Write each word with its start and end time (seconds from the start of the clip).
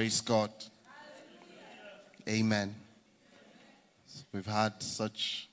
Praise 0.00 0.22
God. 0.22 0.50
Amen. 2.26 2.74
We've 4.32 4.46
had 4.46 4.82
such 4.82 5.50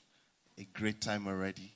a 0.57 0.65
great 0.73 1.01
time 1.01 1.27
already. 1.27 1.73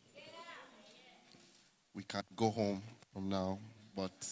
We 1.94 2.04
can't 2.04 2.34
go 2.34 2.50
home 2.50 2.82
from 3.12 3.28
now, 3.28 3.60
but 3.94 4.26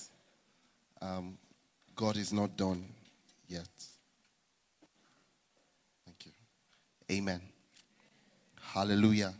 um, 1.02 1.38
God 1.98 2.16
is 2.16 2.32
not 2.32 2.56
done 2.56 2.86
yet. 3.50 3.68
Thank 6.06 6.26
you. 6.26 6.32
Amen. 7.12 7.42
Hallelujah. 8.62 9.34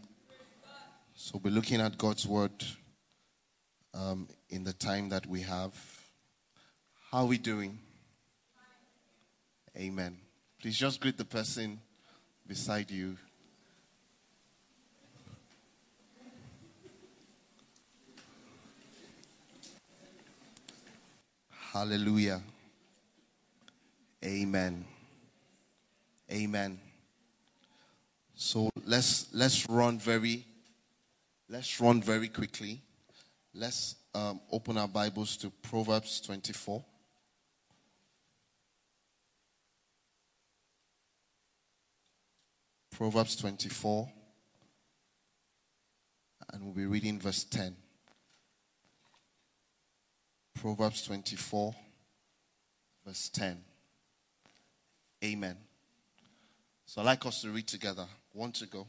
So 1.16 1.40
we're 1.42 1.52
looking 1.52 1.80
at 1.80 1.98
God's 1.98 2.28
word 2.28 2.66
um, 3.94 4.28
in 4.50 4.66
the 4.66 4.74
time 4.74 5.08
that 5.08 5.26
we 5.26 5.40
have. 5.44 5.72
How 7.12 7.20
are 7.20 7.28
we 7.28 7.38
doing? 7.38 7.80
Amen. 9.78 10.18
Please 10.62 10.78
just 10.78 11.00
greet 11.00 11.18
the 11.18 11.26
person 11.26 11.80
beside 12.48 12.92
you. 12.92 13.18
Hallelujah. 21.72 22.42
Amen. 24.26 24.86
Amen. 26.32 26.80
So 28.36 28.70
let's 28.86 29.28
let's 29.34 29.70
run 29.70 30.00
very 30.00 30.46
let's 31.48 31.80
run 31.80 32.02
very 32.02 32.28
quickly. 32.28 32.82
Let's 33.54 33.96
um, 34.16 34.42
open 34.52 34.78
our 34.78 34.88
Bibles 34.88 35.38
to 35.38 35.50
Proverbs 35.50 36.22
24. 36.22 36.84
Proverbs 43.00 43.38
24, 43.38 44.10
and 46.52 46.66
we'll 46.66 46.74
be 46.74 46.86
reading 46.86 47.18
verse 47.18 47.46
10. 47.46 47.74
Proverbs 50.54 51.04
24, 51.04 51.74
verse 53.06 53.30
10. 53.30 53.64
Amen. 55.24 55.56
So 56.86 57.00
I'd 57.00 57.06
like 57.06 57.26
us 57.26 57.42
to 57.44 57.52
read 57.52 57.68
together. 57.68 58.06
One 58.34 58.52
to 58.52 58.66
go. 58.66 58.86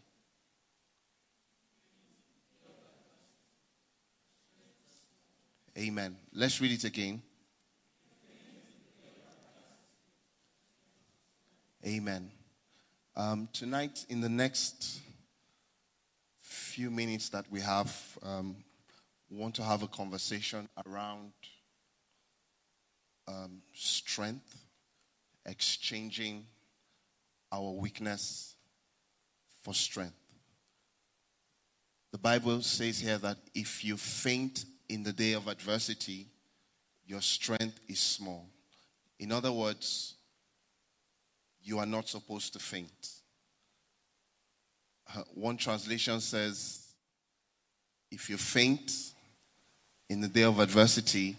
Amen. 5.79 6.17
Let's 6.35 6.61
read 6.61 6.73
it 6.73 6.83
again. 6.83 7.23
Amen. 11.87 12.33
Um, 13.17 13.49
tonight, 13.53 14.07
in 14.09 14.21
the 14.21 14.29
next 14.29 15.01
few 16.41 16.91
minutes 16.91 17.29
that 17.31 17.45
we 17.51 17.61
have, 17.61 17.93
um, 18.23 18.57
we 19.29 19.37
want 19.37 19.57
to 19.57 19.65
have 19.65 19.83
a 19.83 19.89
conversation 19.89 20.69
around 20.87 21.33
um, 23.27 23.63
strength, 23.75 24.65
exchanging 25.45 26.47
our 27.51 27.73
weakness 27.73 28.55
for 29.63 29.75
strength. 29.75 30.15
The 32.13 32.19
Bible 32.19 32.63
says 32.63 33.01
here 33.01 33.19
that 33.19 33.39
if 33.55 33.85
you 33.85 33.97
faint 33.97 34.65
in 34.89 35.03
the 35.03 35.13
day 35.13 35.33
of 35.33 35.49
adversity, 35.49 36.29
your 37.07 37.21
strength 37.21 37.81
is 37.89 37.99
small. 37.99 38.49
In 39.19 39.33
other 39.33 39.53
words, 39.53 40.15
you 41.63 41.79
are 41.79 41.87
not 41.87 42.09
supposed 42.09 42.53
to 42.55 42.59
faint. 42.59 43.11
Uh, 45.15 45.23
one 45.35 45.57
translation 45.57 46.21
says, 46.21 46.87
if 48.11 48.29
you 48.31 48.37
faint 48.37 49.13
in 50.09 50.21
the 50.21 50.29
day 50.29 50.43
of 50.43 50.59
adversity, 50.61 51.37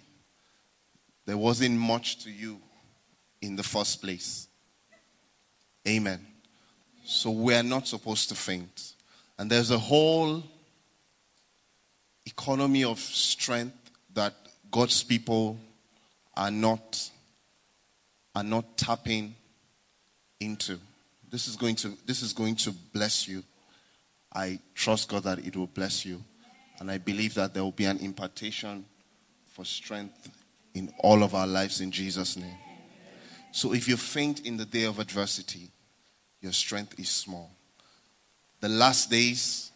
there 1.26 1.38
wasn't 1.38 1.78
much 1.78 2.24
to 2.24 2.32
you 2.32 2.60
in 3.42 3.56
the 3.56 3.64
first 3.64 4.02
place. 4.02 4.48
Amen. 5.88 6.26
So 7.04 7.32
we 7.32 7.54
are 7.56 7.64
not 7.64 7.88
supposed 7.88 8.30
to 8.30 8.36
faint. 8.36 8.94
And 9.38 9.50
there's 9.50 9.72
a 9.72 9.78
whole 9.78 10.44
economy 12.26 12.84
of 12.84 13.00
strength 13.00 13.92
that 14.14 14.34
God's 14.70 15.04
people 15.04 15.58
are 16.36 16.52
not 16.52 17.10
are 18.34 18.44
not 18.44 18.78
tapping 18.78 19.36
into. 20.42 20.78
This 21.30 21.48
is 21.48 21.56
going 21.56 21.76
to 21.78 21.94
this 22.06 22.22
is 22.22 22.34
going 22.34 22.56
to 22.56 22.72
bless 22.94 23.28
you. 23.28 23.44
I 24.34 24.60
trust 24.76 25.10
God 25.10 25.24
that 25.24 25.40
it 25.40 25.56
will 25.56 25.68
bless 25.68 26.06
you. 26.06 26.24
And 26.80 26.90
I 26.90 26.98
believe 26.98 27.36
that 27.36 27.54
there 27.54 27.64
will 27.64 27.72
be 27.72 27.86
an 27.86 28.00
impartation 28.00 28.86
for 29.48 29.64
strength 29.64 30.30
in 30.74 30.92
all 31.00 31.24
of 31.24 31.36
our 31.36 31.48
lives 31.48 31.80
in 31.80 31.92
Jesus' 31.92 32.38
name. 32.38 32.58
So 33.52 33.74
if 33.74 33.88
you 33.88 33.98
faint 33.98 34.46
in 34.46 34.58
the 34.58 34.66
day 34.66 34.86
of 34.86 35.00
adversity, 35.00 35.70
your 36.42 36.54
strength 36.54 37.00
is 37.00 37.10
small. 37.10 37.52
The 38.62 38.70
last 38.70 39.12
days, 39.12 39.72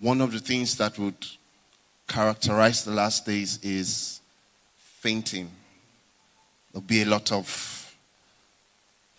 one 0.00 0.20
of 0.20 0.32
the 0.32 0.38
things 0.38 0.76
that 0.78 0.98
would 0.98 1.26
characterize 2.08 2.84
the 2.84 2.92
last 2.92 3.26
days 3.26 3.58
is 3.62 4.20
fainting. 4.76 5.50
There'll 6.72 6.86
be 6.86 7.02
a 7.02 7.06
lot 7.06 7.30
of 7.32 7.85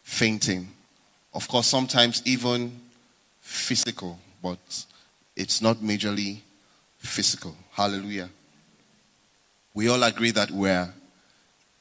fainting. 0.07 0.65
Of 1.33 1.47
course, 1.49 1.67
sometimes 1.67 2.21
even 2.25 2.71
physical, 3.41 4.17
but 4.41 4.57
it's 5.35 5.61
not 5.61 5.77
majorly 5.77 6.39
physical. 6.97 7.53
Hallelujah. 7.73 8.29
We 9.73 9.89
all 9.89 10.01
agree 10.01 10.31
that 10.31 10.49
we're 10.49 10.91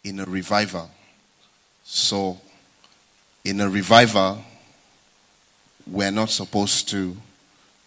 in 0.03 0.19
a 0.20 0.25
revival. 0.25 0.91
So, 1.84 2.38
in 3.44 3.60
a 3.60 3.70
revival, 3.70 4.43
we're 5.87 6.10
not 6.10 6.28
supposed 6.28 6.88
to, 6.91 7.16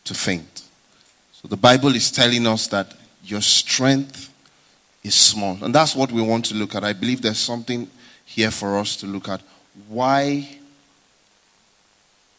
to 0.05 0.13
faint. 0.13 0.63
So, 1.33 1.49
the 1.49 1.57
Bible 1.57 1.93
is 1.95 2.09
telling 2.11 2.47
us 2.47 2.67
that 2.67 2.95
your 3.25 3.41
strength 3.41 4.33
is 5.03 5.15
small. 5.15 5.61
And 5.61 5.75
that's 5.75 5.95
what 5.95 6.13
we 6.13 6.21
want 6.21 6.45
to 6.45 6.55
look 6.55 6.75
at. 6.75 6.85
I 6.85 6.93
believe 6.93 7.21
there's 7.21 7.37
something 7.37 7.89
here 8.25 8.51
for 8.51 8.79
us 8.79 8.95
to 8.97 9.05
look 9.05 9.27
at. 9.27 9.41
Why 9.87 10.47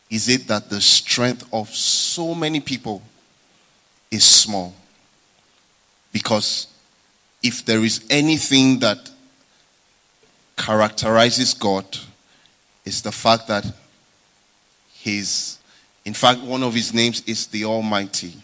is 0.08 0.28
it 0.28 0.48
that 0.48 0.68
the 0.68 0.80
strength 0.80 1.48
of 1.52 1.68
so 1.70 2.34
many 2.34 2.60
people 2.60 3.02
is 4.10 4.24
small? 4.24 4.74
Because 6.12 6.66
if 7.42 7.64
there 7.64 7.84
is 7.84 8.04
anything 8.10 8.80
that 8.80 9.10
characterizes 10.56 11.54
God, 11.54 11.84
it's 12.84 13.00
the 13.00 13.12
fact 13.12 13.48
that 13.48 13.64
He's, 14.92 15.58
in 16.04 16.12
fact, 16.12 16.40
one 16.40 16.62
of 16.62 16.74
His 16.74 16.92
names 16.92 17.22
is 17.26 17.46
the 17.46 17.64
Almighty. 17.64 18.34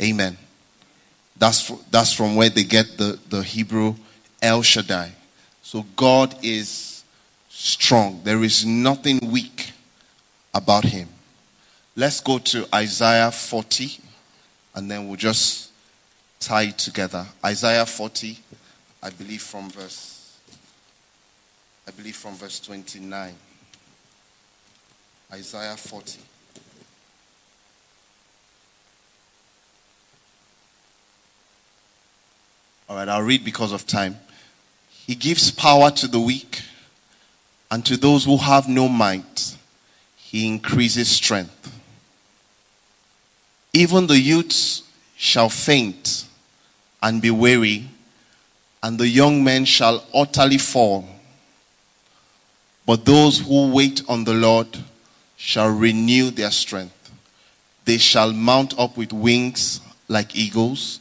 Amen. 0.00 0.36
That's, 1.38 1.68
that's 1.90 2.12
from 2.12 2.36
where 2.36 2.50
they 2.50 2.64
get 2.64 2.98
the, 2.98 3.18
the 3.28 3.42
Hebrew 3.42 3.94
El 4.42 4.62
Shaddai. 4.62 5.12
So 5.62 5.86
God 5.96 6.34
is 6.42 6.91
strong. 7.62 8.20
There 8.24 8.42
is 8.42 8.66
nothing 8.66 9.20
weak 9.30 9.72
about 10.52 10.84
him. 10.84 11.08
Let's 11.94 12.20
go 12.20 12.38
to 12.38 12.66
Isaiah 12.74 13.30
40 13.30 13.98
and 14.74 14.90
then 14.90 15.06
we'll 15.06 15.16
just 15.16 15.70
tie 16.40 16.64
it 16.64 16.78
together. 16.78 17.26
Isaiah 17.44 17.86
40, 17.86 18.38
I 19.02 19.10
believe 19.10 19.42
from 19.42 19.70
verse 19.70 20.12
I 21.86 21.90
believe 21.90 22.14
from 22.14 22.34
verse 22.34 22.60
29. 22.60 23.34
Isaiah 25.32 25.76
40. 25.76 26.20
All 32.88 32.96
right, 32.96 33.08
I'll 33.08 33.22
read 33.22 33.44
because 33.44 33.72
of 33.72 33.86
time. 33.86 34.16
He 34.90 35.16
gives 35.16 35.50
power 35.50 35.90
to 35.90 36.06
the 36.06 36.20
weak, 36.20 36.62
and 37.72 37.86
to 37.86 37.96
those 37.96 38.26
who 38.26 38.36
have 38.36 38.68
no 38.68 38.86
might, 38.86 39.56
he 40.14 40.46
increases 40.46 41.08
strength. 41.08 41.74
Even 43.72 44.06
the 44.06 44.20
youths 44.20 44.82
shall 45.16 45.48
faint 45.48 46.26
and 47.02 47.22
be 47.22 47.30
weary, 47.30 47.88
and 48.82 48.98
the 48.98 49.08
young 49.08 49.42
men 49.42 49.64
shall 49.64 50.04
utterly 50.14 50.58
fall. 50.58 51.08
But 52.84 53.06
those 53.06 53.38
who 53.38 53.72
wait 53.72 54.02
on 54.06 54.24
the 54.24 54.34
Lord 54.34 54.68
shall 55.38 55.70
renew 55.70 56.30
their 56.30 56.50
strength. 56.50 57.10
They 57.86 57.96
shall 57.96 58.34
mount 58.34 58.78
up 58.78 58.98
with 58.98 59.14
wings 59.14 59.80
like 60.08 60.36
eagles. 60.36 61.00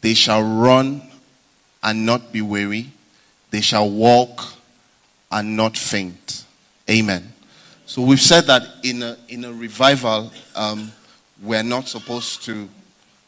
They 0.00 0.14
shall 0.14 0.44
run 0.44 1.02
and 1.82 2.06
not 2.06 2.30
be 2.30 2.40
weary. 2.40 2.92
they 3.50 3.60
shall 3.60 3.90
walk 3.90 4.54
and 5.34 5.56
not 5.56 5.76
faint. 5.76 6.44
Amen. 6.88 7.32
So 7.86 8.02
we've 8.02 8.20
said 8.20 8.44
that 8.44 8.62
in 8.84 9.02
a, 9.02 9.16
in 9.28 9.44
a 9.44 9.52
revival, 9.52 10.32
um, 10.54 10.92
we're 11.42 11.64
not 11.64 11.88
supposed 11.88 12.44
to 12.44 12.68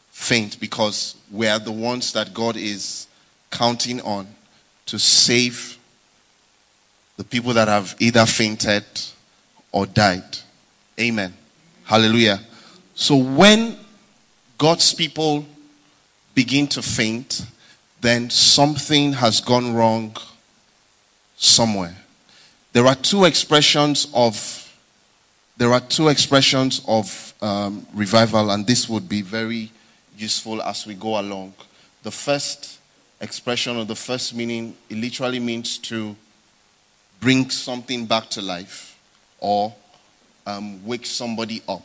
faint 0.09 0.57
because 0.59 1.15
we 1.29 1.47
are 1.47 1.59
the 1.59 1.71
ones 1.71 2.13
that 2.13 2.33
God 2.33 2.55
is 2.55 3.07
counting 3.51 3.99
on 4.01 4.25
to 4.85 4.97
save 4.97 5.77
the 7.17 7.25
people 7.25 7.53
that 7.53 7.67
have 7.67 7.93
either 7.99 8.25
fainted 8.25 8.85
or 9.73 9.85
died. 9.85 10.37
Amen. 10.97 11.33
Hallelujah. 11.83 12.39
So 12.95 13.17
when 13.17 13.77
God's 14.57 14.93
people 14.93 15.45
begin 16.33 16.67
to 16.67 16.81
faint, 16.81 17.45
then 17.99 18.29
something 18.29 19.11
has 19.13 19.41
gone 19.41 19.73
wrong 19.73 20.15
somewhere. 21.37 21.95
There 22.73 22.85
are 22.85 22.95
two 22.95 23.25
expressions 23.25 24.07
of 24.13 24.63
there 25.57 25.73
are 25.73 25.79
two 25.79 26.09
expressions 26.09 26.83
of 26.87 27.33
um, 27.41 27.87
revival, 27.93 28.51
and 28.51 28.67
this 28.67 28.87
would 28.87 29.09
be 29.09 29.23
very 29.23 29.71
useful 30.15 30.61
as 30.61 30.85
we 30.85 30.93
go 30.93 31.19
along. 31.19 31.55
The 32.03 32.11
first 32.11 32.79
expression 33.19 33.75
or 33.75 33.85
the 33.85 33.95
first 33.95 34.35
meaning, 34.35 34.75
it 34.87 34.97
literally 34.97 35.39
means 35.39 35.79
to 35.79 36.15
bring 37.19 37.49
something 37.49 38.05
back 38.05 38.29
to 38.29 38.41
life 38.43 38.99
or 39.39 39.73
um, 40.45 40.85
wake 40.85 41.07
somebody 41.07 41.63
up. 41.67 41.81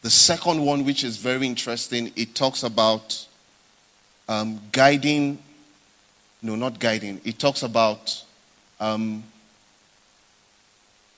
The 0.00 0.10
second 0.10 0.64
one, 0.64 0.84
which 0.84 1.04
is 1.04 1.18
very 1.18 1.46
interesting, 1.46 2.10
it 2.16 2.34
talks 2.34 2.62
about 2.62 3.26
um, 4.28 4.60
guiding, 4.72 5.38
no, 6.40 6.54
not 6.54 6.78
guiding, 6.78 7.20
it 7.24 7.38
talks 7.38 7.62
about 7.62 8.24
um, 8.80 9.22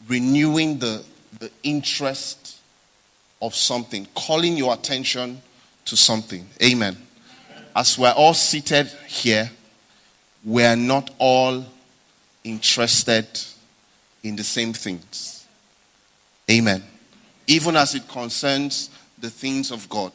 renewing 0.09 0.79
the, 0.79 1.05
the 1.39 1.51
interest 1.63 2.59
of 3.43 3.55
something, 3.55 4.07
calling 4.15 4.57
your 4.57 4.75
attention 4.75 5.41
to 5.87 5.97
something. 5.97 6.47
Amen. 6.63 6.97
As 7.75 7.99
we're 7.99 8.13
all 8.13 8.35
seated 8.35 8.87
here, 9.07 9.51
we're 10.45 10.77
not 10.77 11.11
all 11.19 11.65
interested 12.45 13.27
in 14.23 14.37
the 14.37 14.45
same 14.45 14.73
things. 14.73 15.47
Amen. 16.51 16.83
Even 17.47 17.77
as 17.77 17.95
it 17.95 18.07
concerns 18.09 18.91
the 19.19 19.31
things 19.31 19.71
of 19.71 19.89
God, 19.89 20.13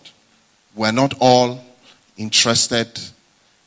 we're 0.76 0.92
not 0.92 1.14
all 1.20 1.64
interested 2.18 3.00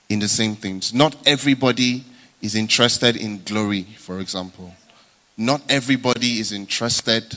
in 0.09 0.19
the 0.19 0.29
same 0.29 0.57
things. 0.57 0.93
Not 0.93 1.17
everybody 1.27 2.05
is 2.41 2.55
interested 2.55 3.17
in 3.17 3.43
glory, 3.45 3.83
for 3.83 4.21
example. 4.21 4.75
Not 5.37 5.63
everybody 5.69 6.41
is 6.41 6.53
interested 6.53 7.35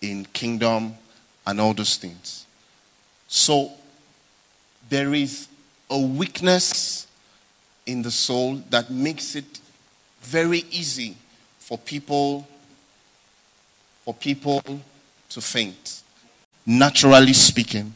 in 0.00 0.26
kingdom 0.32 0.94
and 1.46 1.60
all 1.60 1.74
those 1.74 1.96
things. 1.96 2.46
So 3.28 3.72
there 4.88 5.14
is 5.14 5.48
a 5.88 5.98
weakness 5.98 7.06
in 7.86 8.02
the 8.02 8.10
soul 8.10 8.62
that 8.70 8.90
makes 8.90 9.34
it 9.34 9.60
very 10.20 10.64
easy 10.70 11.16
for 11.58 11.78
people 11.78 12.46
for 14.04 14.14
people 14.14 14.62
to 15.28 15.40
faint. 15.40 16.02
Naturally 16.66 17.32
speaking, 17.32 17.94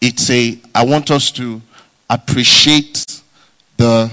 it's 0.00 0.28
a 0.30 0.58
I 0.74 0.84
want 0.84 1.10
us 1.10 1.30
to 1.32 1.62
appreciate 2.10 3.04
the 3.76 4.10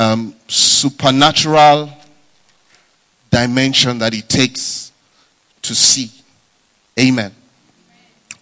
um, 0.00 0.34
supernatural 0.48 1.92
dimension 3.30 3.98
that 3.98 4.14
it 4.14 4.30
takes 4.30 4.92
to 5.60 5.74
see. 5.74 6.10
Amen. 6.98 7.34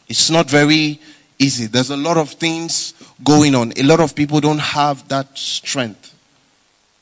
It's 0.09 0.31
not 0.31 0.49
very 0.49 1.01
easy. 1.37 1.67
There's 1.67 1.91
a 1.91 1.97
lot 1.97 2.17
of 2.17 2.31
things 2.31 2.95
going 3.25 3.57
on. 3.57 3.73
A 3.77 3.83
lot 3.83 3.99
of 3.99 4.15
people 4.15 4.41
don't 4.41 4.61
have 4.61 5.09
that 5.09 5.37
strength 5.37 6.15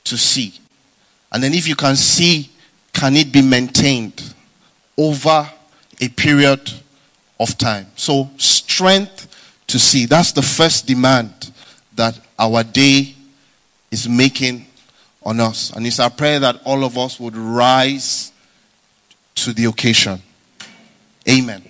to 0.04 0.16
see. 0.16 0.54
And 1.30 1.42
then, 1.42 1.52
if 1.52 1.68
you 1.68 1.76
can 1.76 1.94
see, 1.94 2.48
can 2.94 3.14
it 3.14 3.30
be 3.30 3.42
maintained 3.42 4.32
over 4.96 5.50
a 6.00 6.08
period 6.08 6.72
of 7.38 7.58
time? 7.58 7.88
So, 7.96 8.30
strength 8.38 9.28
to 9.66 9.78
see. 9.78 10.06
That's 10.06 10.32
the 10.32 10.40
first 10.40 10.86
demand 10.86 11.52
that 11.94 12.18
our 12.38 12.64
day 12.64 13.15
is 13.90 14.08
making 14.08 14.66
on 15.22 15.40
us. 15.40 15.70
And 15.74 15.86
it's 15.86 16.00
our 16.00 16.10
prayer 16.10 16.38
that 16.40 16.60
all 16.64 16.84
of 16.84 16.96
us 16.96 17.18
would 17.18 17.36
rise 17.36 18.32
to 19.36 19.52
the 19.52 19.64
occasion. 19.64 20.20
Amen. 21.28 21.62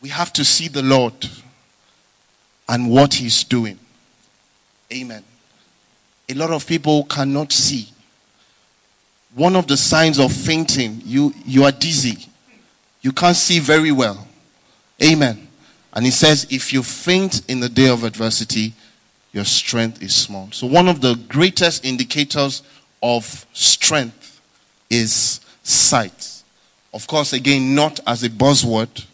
We 0.00 0.08
have 0.10 0.32
to 0.34 0.44
see 0.44 0.68
the 0.68 0.82
Lord 0.82 1.28
and 2.68 2.90
what 2.90 3.14
He's 3.14 3.42
doing. 3.42 3.78
Amen. 4.92 5.24
A 6.28 6.34
lot 6.34 6.50
of 6.50 6.66
people 6.66 7.04
cannot 7.04 7.52
see. 7.52 7.88
One 9.34 9.56
of 9.56 9.66
the 9.66 9.76
signs 9.76 10.18
of 10.18 10.32
fainting, 10.32 11.02
you, 11.04 11.34
you 11.44 11.64
are 11.64 11.72
dizzy. 11.72 12.26
You 13.02 13.12
can't 13.12 13.36
see 13.36 13.58
very 13.58 13.92
well. 13.92 14.26
Amen. 15.02 15.47
And 15.94 16.04
he 16.04 16.10
says, 16.10 16.46
if 16.50 16.72
you 16.72 16.82
faint 16.82 17.42
in 17.48 17.60
the 17.60 17.68
day 17.68 17.88
of 17.88 18.04
adversity, 18.04 18.74
your 19.32 19.44
strength 19.44 20.02
is 20.02 20.14
small. 20.14 20.48
So, 20.52 20.66
one 20.66 20.88
of 20.88 21.00
the 21.00 21.14
greatest 21.28 21.84
indicators 21.84 22.62
of 23.02 23.46
strength 23.52 24.40
is 24.90 25.40
sight. 25.62 26.42
Of 26.92 27.06
course, 27.06 27.32
again, 27.32 27.74
not 27.74 28.00
as 28.06 28.22
a 28.22 28.30
buzzword, 28.30 29.06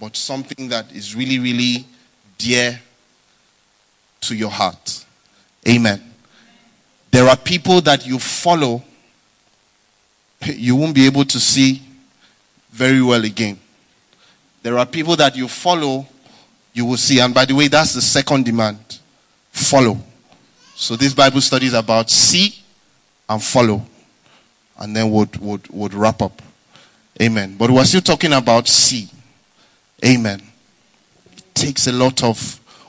but 0.00 0.16
something 0.16 0.68
that 0.68 0.90
is 0.92 1.14
really, 1.14 1.38
really 1.38 1.86
dear 2.38 2.80
to 4.22 4.34
your 4.34 4.50
heart. 4.50 5.04
Amen. 5.68 6.02
There 7.10 7.28
are 7.28 7.36
people 7.36 7.80
that 7.82 8.06
you 8.06 8.18
follow, 8.18 8.82
you 10.44 10.76
won't 10.76 10.94
be 10.94 11.06
able 11.06 11.24
to 11.26 11.38
see 11.38 11.82
very 12.70 13.02
well 13.02 13.24
again. 13.24 13.58
There 14.62 14.78
are 14.78 14.86
people 14.86 15.16
that 15.16 15.36
you 15.36 15.48
follow, 15.48 16.06
you 16.78 16.84
will 16.84 16.96
see. 16.96 17.20
And 17.20 17.34
by 17.34 17.44
the 17.44 17.54
way, 17.54 17.68
that's 17.68 17.92
the 17.92 18.00
second 18.00 18.44
demand 18.44 18.78
follow. 19.50 19.98
So 20.74 20.94
this 20.96 21.12
Bible 21.12 21.40
study 21.40 21.66
is 21.66 21.74
about 21.74 22.08
see 22.08 22.54
and 23.28 23.42
follow. 23.42 23.84
And 24.78 24.94
then 24.94 25.10
would 25.10 25.36
would 25.38 25.68
would 25.68 25.92
wrap 25.92 26.22
up. 26.22 26.40
Amen. 27.20 27.56
But 27.58 27.70
we're 27.70 27.84
still 27.84 28.00
talking 28.00 28.32
about 28.32 28.68
see. 28.68 29.08
Amen. 30.04 30.40
It 31.36 31.42
takes 31.52 31.88
a 31.88 31.92
lot 31.92 32.22
of 32.22 32.38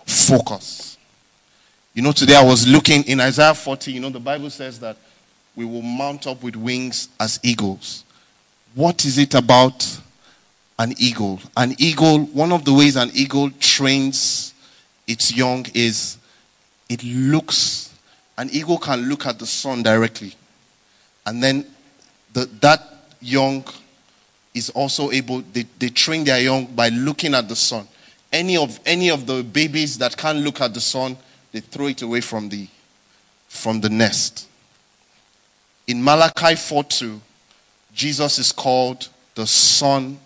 focus. 0.06 0.98
You 1.96 2.04
know, 2.04 2.12
today 2.12 2.36
I 2.36 2.44
was 2.44 2.68
looking 2.68 3.04
in 3.06 3.20
Isaiah 3.20 3.56
40, 3.56 3.92
you 3.92 4.00
know, 4.00 4.12
the 4.12 4.20
Bible 4.20 4.52
says 4.52 4.80
that 4.82 4.96
we 5.56 5.66
will 5.66 5.82
mount 5.82 6.28
up 6.28 6.44
with 6.44 6.56
wings 6.56 7.10
as 7.20 7.40
eagles. 7.42 8.06
What 8.76 9.04
is 9.04 9.18
it 9.18 9.34
about 9.34 10.00
an 10.80 10.94
eagle. 10.98 11.40
An 11.58 11.76
eagle, 11.78 12.20
one 12.28 12.52
of 12.52 12.64
the 12.64 12.74
ways 12.74 12.96
an 12.96 13.12
eagle 13.14 13.52
trains 13.60 14.54
its 15.06 15.36
young 15.36 15.66
is 15.74 16.18
it 16.88 17.04
looks, 17.04 17.94
an 18.38 18.50
eagle 18.52 18.78
can 18.78 19.02
look 19.10 19.28
at 19.28 19.38
the 19.38 19.46
sun 19.46 19.84
directly. 19.84 20.34
And 21.26 21.44
then 21.44 21.66
the, 22.34 22.46
that 22.62 22.82
young 23.20 23.66
is 24.54 24.70
also 24.70 25.12
able, 25.12 25.42
they, 25.54 25.66
they 25.78 25.90
train 25.90 26.24
their 26.24 26.40
young 26.40 26.66
by 26.68 26.90
looking 26.90 27.36
at 27.36 27.50
the 27.50 27.56
sun. 27.56 27.88
Any 28.32 28.56
of, 28.56 28.80
any 28.86 29.10
of 29.10 29.28
the 29.28 29.44
babies 29.44 29.98
that 29.98 30.16
can't 30.16 30.40
look 30.40 30.62
at 30.62 30.74
the 30.74 30.82
sun, 30.82 31.18
they 31.52 31.60
throw 31.60 31.88
it 31.88 32.02
away 32.02 32.22
from 32.22 32.48
the, 32.48 32.68
from 33.50 33.82
the 33.82 33.90
nest. 33.90 34.48
In 35.88 36.02
Malachi 36.04 36.56
4 36.56 36.84
2, 36.84 37.22
Jesus 37.94 38.40
is 38.40 38.52
called 38.52 39.10
the 39.36 39.48
Son 39.48 40.20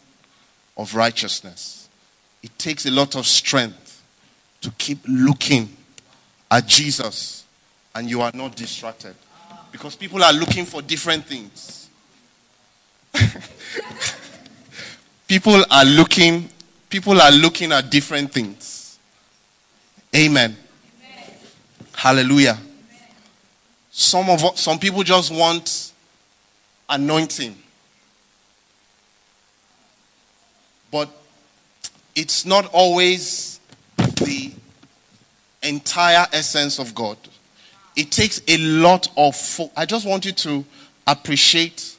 of 0.78 0.96
righteousness. 0.96 1.90
It 2.42 2.58
takes 2.58 2.86
a 2.86 2.92
lot 2.92 3.16
of 3.16 3.26
strength 3.26 4.04
to 4.62 4.72
keep 4.72 5.00
looking 5.08 5.70
at 6.50 6.68
Jesus 6.68 7.46
and 7.96 8.10
you 8.10 8.22
are 8.22 8.32
not 8.34 8.56
distracted. 8.56 9.16
Because 9.72 9.96
people 9.96 10.24
are 10.24 10.34
looking 10.34 10.66
for 10.66 10.82
different 10.82 11.26
things. 11.26 11.90
people 15.28 15.64
are 15.70 15.86
looking 15.86 16.50
people 16.90 17.20
are 17.20 17.32
looking 17.32 17.72
at 17.72 17.90
different 17.90 18.32
things. 18.32 19.00
Amen. 20.16 20.56
Amen. 21.02 21.36
Hallelujah. 21.96 22.58
Amen. 22.60 23.08
Some 23.92 24.30
of 24.30 24.58
some 24.58 24.78
people 24.78 25.04
just 25.04 25.32
want 25.34 25.92
anointing. 26.88 27.56
But 30.92 31.10
it's 32.16 32.46
not 32.46 32.70
always 32.74 33.60
the 33.98 34.52
entire 35.62 36.26
essence 36.32 36.80
of 36.80 36.94
God. 36.94 37.18
It 37.96 38.12
takes 38.12 38.42
a 38.48 38.58
lot 38.58 39.08
of. 39.18 39.36
Fo- 39.36 39.72
I 39.76 39.86
just 39.86 40.06
want 40.06 40.26
you 40.26 40.32
to 40.32 40.66
appreciate 41.06 41.96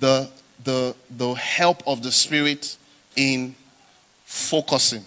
the, 0.00 0.28
the, 0.62 0.94
the 1.16 1.34
help 1.34 1.82
of 1.86 2.02
the 2.02 2.12
Spirit 2.12 2.76
in 3.16 3.54
focusing. 4.24 5.04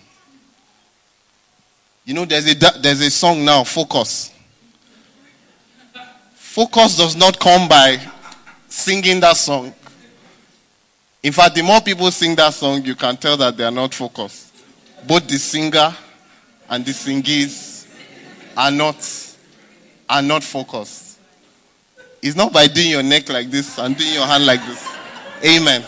You 2.06 2.14
know, 2.14 2.26
there's 2.26 2.50
a, 2.50 2.56
there's 2.80 3.02
a 3.02 3.10
song 3.10 3.44
now, 3.44 3.64
Focus. 3.64 4.34
Focus 6.36 6.98
does 6.98 7.16
not 7.16 7.40
come 7.40 7.68
by 7.68 8.00
singing 8.70 9.20
that 9.20 9.38
song. 9.38 9.74
In 11.28 11.34
fact, 11.34 11.56
the 11.56 11.62
more 11.62 11.82
people 11.82 12.10
sing 12.10 12.38
that 12.38 12.54
song, 12.54 12.86
you 12.86 12.96
can 12.96 13.18
tell 13.18 13.36
that 13.36 13.58
they 13.58 13.66
are 13.66 13.70
not 13.70 13.94
focused. 13.94 14.56
Both 15.06 15.28
the 15.28 15.38
singer 15.38 15.94
and 16.70 16.86
the 16.86 16.94
singers 16.94 17.86
are 18.56 18.72
not 18.72 18.96
are 20.10 20.22
not 20.22 20.42
focused. 20.42 21.20
It's 22.22 22.38
not 22.38 22.54
by 22.54 22.68
doing 22.68 22.92
your 22.92 23.04
neck 23.04 23.28
like 23.28 23.52
this 23.52 23.78
and 23.78 23.98
doing 23.98 24.14
your 24.14 24.26
hand 24.26 24.46
like 24.46 24.66
this. 24.66 24.90
Amen. 25.44 25.84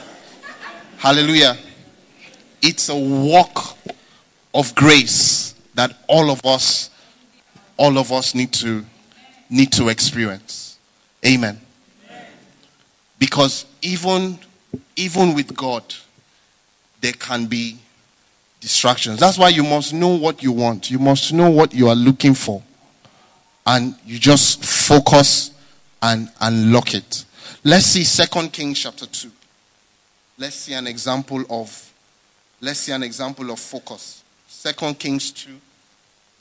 Hallelujah. 0.97 1.55
It's 2.61 2.89
a 2.89 2.97
walk 2.97 3.77
of 4.53 4.75
grace 4.75 5.55
that 5.73 5.95
all 6.07 6.31
of 6.31 6.41
us 6.43 6.89
all 7.77 7.97
of 7.97 8.11
us 8.11 8.35
need 8.35 8.51
to 8.55 8.85
need 9.49 9.71
to 9.71 9.87
experience. 9.87 10.77
Amen. 11.25 11.61
Because 13.17 13.65
even 13.81 14.37
even 14.95 15.33
with 15.33 15.55
God 15.55 15.83
there 17.01 17.13
can 17.13 17.45
be 17.45 17.77
distractions. 18.59 19.19
That's 19.19 19.37
why 19.37 19.49
you 19.49 19.63
must 19.63 19.93
know 19.93 20.09
what 20.09 20.43
you 20.43 20.51
want. 20.51 20.91
You 20.91 20.99
must 20.99 21.33
know 21.33 21.49
what 21.49 21.73
you 21.73 21.87
are 21.87 21.95
looking 21.95 22.33
for. 22.33 22.61
And 23.65 23.95
you 24.05 24.19
just 24.19 24.63
focus 24.63 25.51
and 26.01 26.29
unlock 26.41 26.93
it. 26.93 27.25
Let's 27.63 27.85
see 27.85 28.03
Second 28.03 28.51
Kings 28.51 28.79
chapter 28.79 29.05
2. 29.05 29.31
Let's 30.37 30.55
see 30.55 30.73
an 30.73 30.87
example 30.87 31.43
of 31.49 31.93
let's 32.61 32.79
see 32.79 32.91
an 32.91 33.03
example 33.03 33.51
of 33.51 33.59
focus. 33.59 34.23
Second 34.47 34.97
Kings 34.97 35.31
2. 35.31 35.51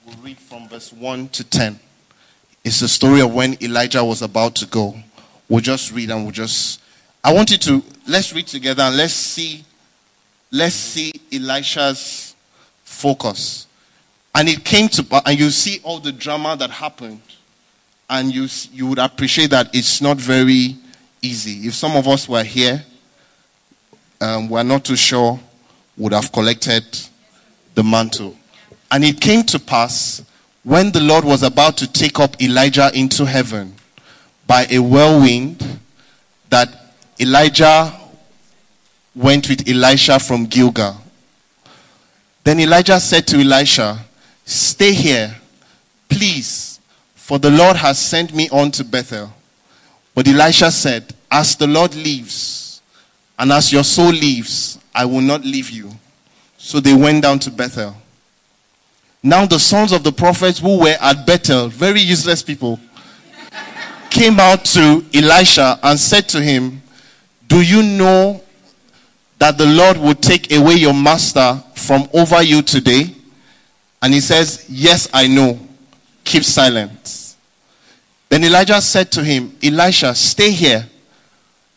We'll 0.06 0.16
read 0.18 0.38
from 0.38 0.68
verse 0.68 0.92
1 0.92 1.28
to 1.30 1.44
10. 1.44 1.78
It's 2.64 2.80
the 2.80 2.88
story 2.88 3.20
of 3.20 3.34
when 3.34 3.62
Elijah 3.62 4.04
was 4.04 4.22
about 4.22 4.54
to 4.56 4.66
go. 4.66 4.96
We'll 5.48 5.60
just 5.60 5.92
read 5.92 6.10
and 6.10 6.22
we'll 6.22 6.32
just 6.32 6.77
I 7.22 7.32
want 7.32 7.50
you 7.50 7.58
to 7.58 7.82
let's 8.06 8.32
read 8.32 8.46
together 8.46 8.82
and 8.82 8.96
let's 8.96 9.12
see 9.12 9.64
let's 10.50 10.74
see 10.74 11.12
Elisha's 11.32 12.34
focus. 12.84 13.66
And 14.34 14.48
it 14.48 14.64
came 14.64 14.88
to, 14.90 15.22
and 15.26 15.38
you 15.38 15.50
see 15.50 15.80
all 15.82 15.98
the 15.98 16.12
drama 16.12 16.56
that 16.56 16.70
happened, 16.70 17.22
and 18.08 18.34
you, 18.34 18.48
you 18.72 18.86
would 18.86 18.98
appreciate 18.98 19.50
that 19.50 19.74
it's 19.74 20.00
not 20.00 20.16
very 20.16 20.76
easy. 21.20 21.66
If 21.66 21.74
some 21.74 21.96
of 21.96 22.06
us 22.08 22.28
were 22.28 22.44
here, 22.44 22.84
um, 24.20 24.48
we're 24.48 24.62
not 24.62 24.84
too 24.84 24.96
sure, 24.96 25.38
would 25.96 26.12
have 26.12 26.32
collected 26.32 26.84
the 27.74 27.82
mantle. 27.82 28.36
And 28.90 29.04
it 29.04 29.20
came 29.20 29.42
to 29.44 29.58
pass 29.58 30.22
when 30.62 30.92
the 30.92 31.00
Lord 31.00 31.24
was 31.24 31.42
about 31.42 31.76
to 31.78 31.90
take 31.90 32.18
up 32.18 32.40
Elijah 32.40 32.90
into 32.94 33.24
heaven 33.24 33.74
by 34.46 34.66
a 34.70 34.78
whirlwind 34.78 35.80
that 36.50 36.87
Elijah 37.20 37.92
went 39.14 39.48
with 39.48 39.68
Elisha 39.68 40.18
from 40.20 40.46
Gilgal. 40.46 40.96
Then 42.44 42.60
Elijah 42.60 43.00
said 43.00 43.26
to 43.28 43.40
Elisha, 43.40 43.98
Stay 44.44 44.92
here, 44.92 45.34
please, 46.08 46.80
for 47.14 47.38
the 47.38 47.50
Lord 47.50 47.76
has 47.76 47.98
sent 47.98 48.32
me 48.32 48.48
on 48.50 48.70
to 48.72 48.84
Bethel. 48.84 49.32
But 50.14 50.28
Elisha 50.28 50.70
said, 50.70 51.14
As 51.30 51.56
the 51.56 51.66
Lord 51.66 51.94
lives, 51.94 52.80
and 53.38 53.52
as 53.52 53.72
your 53.72 53.84
soul 53.84 54.12
lives, 54.12 54.78
I 54.94 55.04
will 55.04 55.20
not 55.20 55.44
leave 55.44 55.70
you. 55.70 55.90
So 56.56 56.80
they 56.80 56.94
went 56.94 57.22
down 57.22 57.38
to 57.40 57.50
Bethel. 57.50 57.94
Now 59.22 59.46
the 59.46 59.58
sons 59.58 59.92
of 59.92 60.04
the 60.04 60.12
prophets 60.12 60.58
who 60.60 60.80
were 60.80 60.96
at 61.00 61.26
Bethel, 61.26 61.68
very 61.68 62.00
useless 62.00 62.42
people, 62.42 62.78
came 64.10 64.38
out 64.40 64.64
to 64.66 65.04
Elisha 65.12 65.78
and 65.82 65.98
said 65.98 66.28
to 66.30 66.40
him, 66.40 66.80
Do 67.48 67.62
you 67.62 67.82
know 67.82 68.40
that 69.38 69.58
the 69.58 69.66
Lord 69.66 69.96
would 69.96 70.22
take 70.22 70.52
away 70.52 70.74
your 70.74 70.94
master 70.94 71.62
from 71.74 72.08
over 72.12 72.42
you 72.42 72.62
today? 72.62 73.14
And 74.00 74.14
he 74.14 74.20
says, 74.20 74.66
Yes, 74.68 75.08
I 75.12 75.26
know. 75.26 75.58
Keep 76.24 76.44
silent. 76.44 77.36
Then 78.28 78.44
Elijah 78.44 78.80
said 78.80 79.10
to 79.12 79.24
him, 79.24 79.56
Elisha, 79.62 80.14
stay 80.14 80.50
here. 80.50 80.86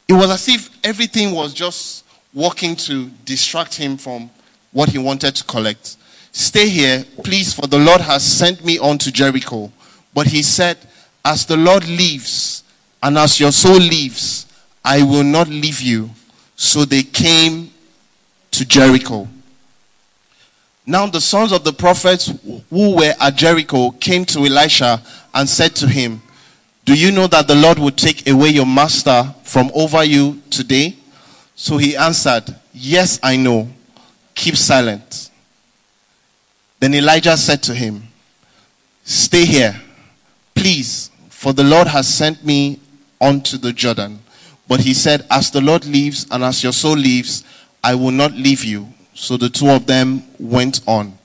It 0.08 0.14
was 0.14 0.30
as 0.30 0.48
if 0.50 0.70
everything 0.84 1.34
was 1.34 1.54
just 1.54 2.04
working 2.34 2.76
to 2.76 3.10
distract 3.24 3.76
him 3.76 3.96
from 3.96 4.30
what 4.74 4.90
he 4.90 4.98
wanted 4.98 5.36
to 5.36 5.44
collect. 5.46 5.96
Stay 6.34 6.68
here, 6.68 7.06
please, 7.24 7.54
for 7.54 7.68
the 7.68 7.80
Lord 7.80 8.02
has 8.02 8.24
sent 8.24 8.64
me 8.66 8.78
on 8.80 8.98
to 9.00 9.12
Jericho. 9.12 9.72
But 10.14 10.28
he 10.28 10.44
said, 10.44 10.78
As 11.24 11.46
the 11.46 11.58
Lord 11.58 11.88
lives, 11.88 12.64
and 13.02 13.18
as 13.18 13.40
your 13.40 13.52
soul 13.52 13.80
lives, 13.80 14.46
I 14.84 15.04
will 15.04 15.24
not 15.24 15.48
leave 15.48 15.82
you. 15.82 16.10
So 16.56 16.86
they 16.86 17.04
came 17.04 17.72
to 18.52 18.66
Jericho. 18.66 19.28
Now 20.86 21.06
the 21.08 21.22
sons 21.22 21.52
of 21.52 21.64
the 21.64 21.74
prophets 21.74 22.34
who 22.70 22.96
were 22.98 23.14
at 23.20 23.36
Jericho 23.36 23.92
came 23.92 24.26
to 24.26 24.40
Elisha 24.46 25.02
and 25.34 25.48
said 25.48 25.76
to 25.78 25.88
him, 25.88 26.22
Do 26.86 26.96
you 26.96 27.12
know 27.12 27.28
that 27.28 27.48
the 27.48 27.56
Lord 27.56 27.80
will 27.80 27.92
take 27.92 28.28
away 28.28 28.50
your 28.50 28.66
master 28.66 29.34
from 29.44 29.72
over 29.74 30.04
you 30.04 30.42
today? 30.50 30.96
So 31.56 31.78
he 31.78 31.96
answered, 31.96 32.56
Yes, 32.74 33.20
I 33.22 33.38
know. 33.38 33.70
Keep 34.34 34.56
silent. 34.56 35.30
Then 36.80 36.96
Elijah 36.96 37.38
said 37.38 37.62
to 37.64 37.76
him, 37.76 38.08
Stay 39.04 39.46
here, 39.46 39.80
please, 40.56 41.12
for 41.30 41.54
the 41.54 41.64
Lord 41.64 41.88
has 41.88 42.12
sent 42.12 42.44
me 42.44 42.80
unto 43.20 43.58
the 43.58 43.72
Jordan. 43.74 44.21
But 44.72 44.80
he 44.80 44.94
said, 44.94 45.28
As 45.30 45.52
the 45.52 45.60
Lord 45.60 45.84
lives 45.86 46.26
and 46.32 46.46
as 46.46 46.64
your 46.64 46.72
soul 46.72 46.96
lives, 46.96 47.44
I 47.84 47.94
will 47.94 48.12
not 48.12 48.32
leave 48.32 48.64
you. 48.64 48.88
So 49.14 49.36
the 49.36 49.50
two 49.50 49.68
of 49.68 49.86
them 49.86 50.24
went 50.40 50.80
on. 50.88 51.18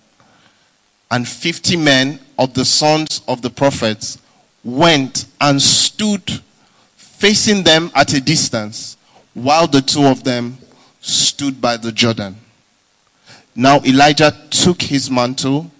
And 1.12 1.28
fifty 1.28 1.76
men 1.76 2.18
of 2.40 2.54
the 2.54 2.64
sons 2.64 3.22
of 3.28 3.42
the 3.42 3.50
prophets 3.50 4.18
went 4.64 5.26
and 5.40 5.62
stood 5.62 6.42
facing 6.96 7.62
them 7.62 7.92
at 7.94 8.14
a 8.14 8.20
distance, 8.20 8.96
while 9.32 9.68
the 9.68 9.80
two 9.80 10.06
of 10.06 10.24
them 10.24 10.58
stood 11.00 11.60
by 11.60 11.76
the 11.76 11.92
Jordan. 11.92 12.34
Now 13.54 13.80
Elijah 13.84 14.36
took 14.50 14.82
his 14.82 15.08
mantle, 15.08 15.70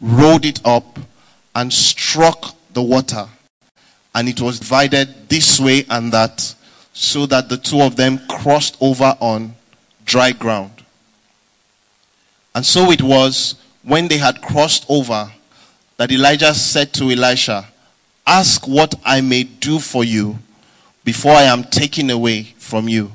rolled 0.00 0.44
it 0.44 0.60
up, 0.66 0.98
and 1.54 1.72
struck 1.72 2.56
the 2.72 2.82
water. 2.82 3.28
And 4.16 4.28
it 4.28 4.40
was 4.40 4.58
divided 4.58 5.28
this 5.28 5.60
way 5.60 5.84
and 5.88 6.10
that 6.10 6.56
so 6.94 7.26
that 7.26 7.48
the 7.48 7.56
two 7.58 7.82
of 7.82 7.96
them 7.96 8.18
crossed 8.28 8.76
over 8.80 9.16
on 9.20 9.54
dry 10.06 10.32
ground. 10.32 10.70
And 12.54 12.64
so 12.64 12.90
it 12.92 13.02
was 13.02 13.56
when 13.82 14.08
they 14.08 14.16
had 14.16 14.40
crossed 14.40 14.86
over 14.88 15.30
that 15.96 16.12
Elijah 16.12 16.54
said 16.54 16.92
to 16.94 17.10
Elisha, 17.10 17.66
Ask 18.26 18.66
what 18.66 18.94
I 19.04 19.20
may 19.20 19.42
do 19.42 19.78
for 19.78 20.04
you 20.04 20.38
before 21.04 21.32
I 21.32 21.42
am 21.42 21.64
taken 21.64 22.08
away 22.10 22.54
from 22.58 22.88
you. 22.88 23.12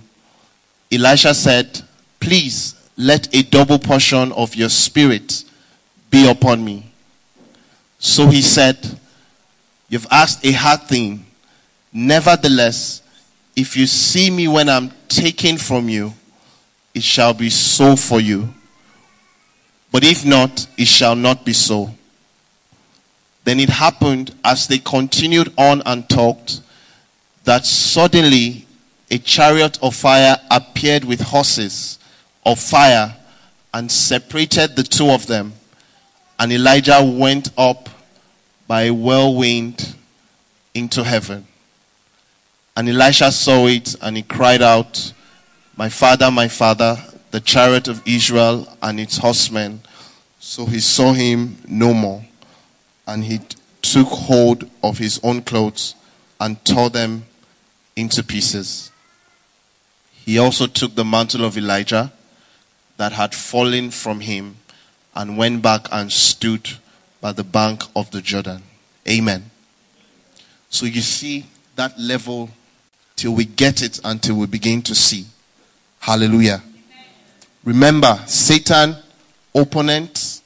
Elisha 0.92 1.34
said, 1.34 1.82
Please 2.20 2.76
let 2.98 3.34
a 3.34 3.44
double 3.44 3.80
portion 3.80 4.32
of 4.34 4.56
your 4.56 4.70
spirit 4.70 5.46
be 6.12 6.30
upon 6.30 6.64
me. 6.64 6.92
So 7.98 8.28
he 8.28 8.42
said, 8.42 8.78
You've 9.88 10.08
asked 10.12 10.46
a 10.46 10.52
hard 10.52 10.84
thing. 10.84 11.26
Nevertheless, 11.92 13.02
if 13.60 13.76
you 13.76 13.86
see 13.88 14.32
me 14.32 14.48
when 14.48 14.70
I'm 14.70 14.92
taken 15.10 15.58
from 15.58 15.90
you, 15.90 16.14
it 16.96 17.04
shall 17.04 17.34
be 17.34 17.50
so 17.50 17.98
for 17.98 18.22
you. 18.22 18.54
But 19.92 20.06
if 20.06 20.26
not, 20.26 20.66
it 20.78 20.88
shall 20.88 21.16
not 21.16 21.46
be 21.46 21.52
so. 21.52 21.94
Then 23.44 23.60
it 23.60 23.70
happened 23.70 24.34
as 24.46 24.68
they 24.68 24.78
continued 24.78 25.52
on 25.58 25.82
and 25.86 26.08
talked 26.08 26.62
that 27.44 27.66
suddenly 27.66 28.66
a 29.12 29.18
chariot 29.18 29.78
of 29.82 29.94
fire 29.94 30.38
appeared 30.50 31.04
with 31.04 31.20
horses 31.20 32.00
of 32.46 32.60
fire 32.60 33.14
and 33.74 33.92
separated 33.92 34.78
the 34.78 34.84
two 34.84 35.10
of 35.10 35.28
them. 35.28 35.52
And 36.40 36.54
Elijah 36.54 37.04
went 37.04 37.50
up 37.58 37.90
by 38.68 38.84
a 38.84 38.94
whirlwind 38.94 39.96
into 40.74 41.04
heaven. 41.04 41.46
And 42.80 42.88
Elisha 42.88 43.30
saw 43.30 43.68
it 43.68 43.94
and 44.02 44.16
he 44.16 44.24
cried 44.24 44.62
out, 44.62 45.12
My 45.76 45.90
father, 45.90 46.32
my 46.32 46.48
father, 46.48 46.96
the 47.30 47.42
chariot 47.42 47.90
of 47.90 48.02
Israel 48.06 48.74
and 48.82 49.02
its 49.02 49.18
horsemen. 49.18 49.82
So 50.40 50.66
he 50.66 50.80
saw 50.80 51.12
him 51.12 51.58
no 51.68 51.94
more. 51.94 52.24
and 53.06 53.26
he 53.26 53.42
took 53.82 54.08
hold 54.08 54.70
of 54.82 54.98
his 54.98 55.20
own 55.24 55.42
clothes 55.42 55.94
and 56.40 56.64
tore 56.64 56.90
them 56.90 57.26
into 57.98 58.24
pieces. 58.24 58.92
He 60.14 60.38
also 60.40 60.66
took 60.66 60.96
the 60.96 61.04
mantle 61.04 61.44
of 61.44 61.58
Elijah 61.58 62.14
that 62.96 63.12
had 63.12 63.36
fallen 63.36 63.92
from 63.92 64.22
him 64.22 64.56
and 65.14 65.38
went 65.38 65.62
back 65.62 65.90
and 65.92 66.14
stood 66.14 66.70
by 67.20 67.34
the 67.34 67.44
bank 67.44 67.84
of 67.94 68.10
the 68.12 68.22
Jordan. 68.22 68.64
Amen. 69.06 69.52
So 70.70 70.86
you 70.86 71.02
see 71.02 71.46
that 71.76 72.00
level 72.00 72.52
till 73.20 73.36
we 73.36 73.44
get 73.44 73.82
it 73.82 74.00
until 74.06 74.36
we 74.36 74.48
begin 74.48 74.82
to 74.82 74.96
see. 74.96 75.26
Hallelujah. 76.00 76.64
Remember, 77.66 78.18
Satan, 78.26 78.96
opponent, 79.54 80.42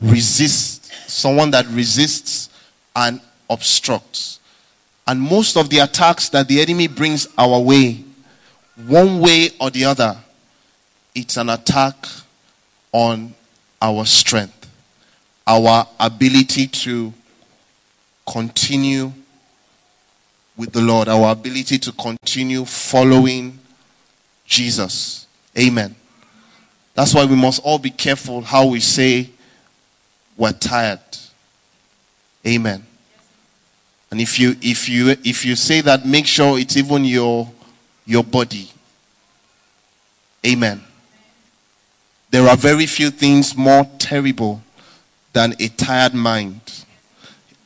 resists, 0.00 1.12
someone 1.12 1.50
that 1.50 1.66
resists 1.66 2.48
and 2.94 3.20
obstructs. 3.48 4.38
And 5.08 5.20
most 5.20 5.56
of 5.56 5.68
the 5.68 5.80
attacks 5.80 6.28
that 6.28 6.46
the 6.46 6.60
enemy 6.60 6.86
brings 6.86 7.26
our 7.36 7.58
way, 7.58 8.04
one 8.86 9.18
way 9.18 9.50
or 9.60 9.70
the 9.70 9.84
other, 9.86 10.16
it's 11.16 11.36
an 11.36 11.48
attack 11.48 11.96
on 12.92 13.34
our 13.82 14.06
strength, 14.06 14.70
our 15.44 15.88
ability 15.98 16.68
to 16.68 17.12
continue 18.30 19.12
with 20.60 20.72
the 20.72 20.80
Lord, 20.82 21.08
our 21.08 21.32
ability 21.32 21.78
to 21.78 21.92
continue 21.92 22.66
following 22.66 23.58
Jesus. 24.44 25.26
Amen. 25.58 25.96
That's 26.92 27.14
why 27.14 27.24
we 27.24 27.34
must 27.34 27.62
all 27.64 27.78
be 27.78 27.88
careful 27.88 28.42
how 28.42 28.66
we 28.66 28.78
say 28.80 29.30
we're 30.36 30.52
tired. 30.52 31.00
Amen. 32.46 32.84
And 34.10 34.20
if 34.20 34.38
you 34.38 34.54
if 34.60 34.86
you 34.86 35.16
if 35.24 35.46
you 35.46 35.56
say 35.56 35.80
that, 35.80 36.04
make 36.04 36.26
sure 36.26 36.58
it's 36.58 36.76
even 36.76 37.06
your 37.06 37.50
your 38.04 38.22
body. 38.22 38.70
Amen. 40.46 40.82
There 42.30 42.46
are 42.46 42.56
very 42.56 42.84
few 42.84 43.10
things 43.10 43.56
more 43.56 43.88
terrible 43.98 44.60
than 45.32 45.54
a 45.58 45.68
tired 45.68 46.12
mind, 46.12 46.84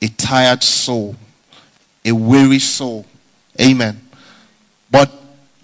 a 0.00 0.06
tired 0.06 0.62
soul, 0.62 1.16
a 2.04 2.12
weary 2.12 2.58
soul. 2.58 3.06
Amen. 3.60 4.00
But 4.90 5.12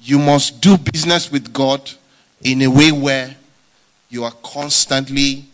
you 0.00 0.18
must 0.18 0.60
do 0.60 0.76
business 0.76 1.30
with 1.30 1.52
God 1.52 1.90
in 2.42 2.62
a 2.62 2.68
way 2.68 2.92
where 2.92 3.36
you 4.08 4.24
are 4.24 4.32
constantly 4.42 5.44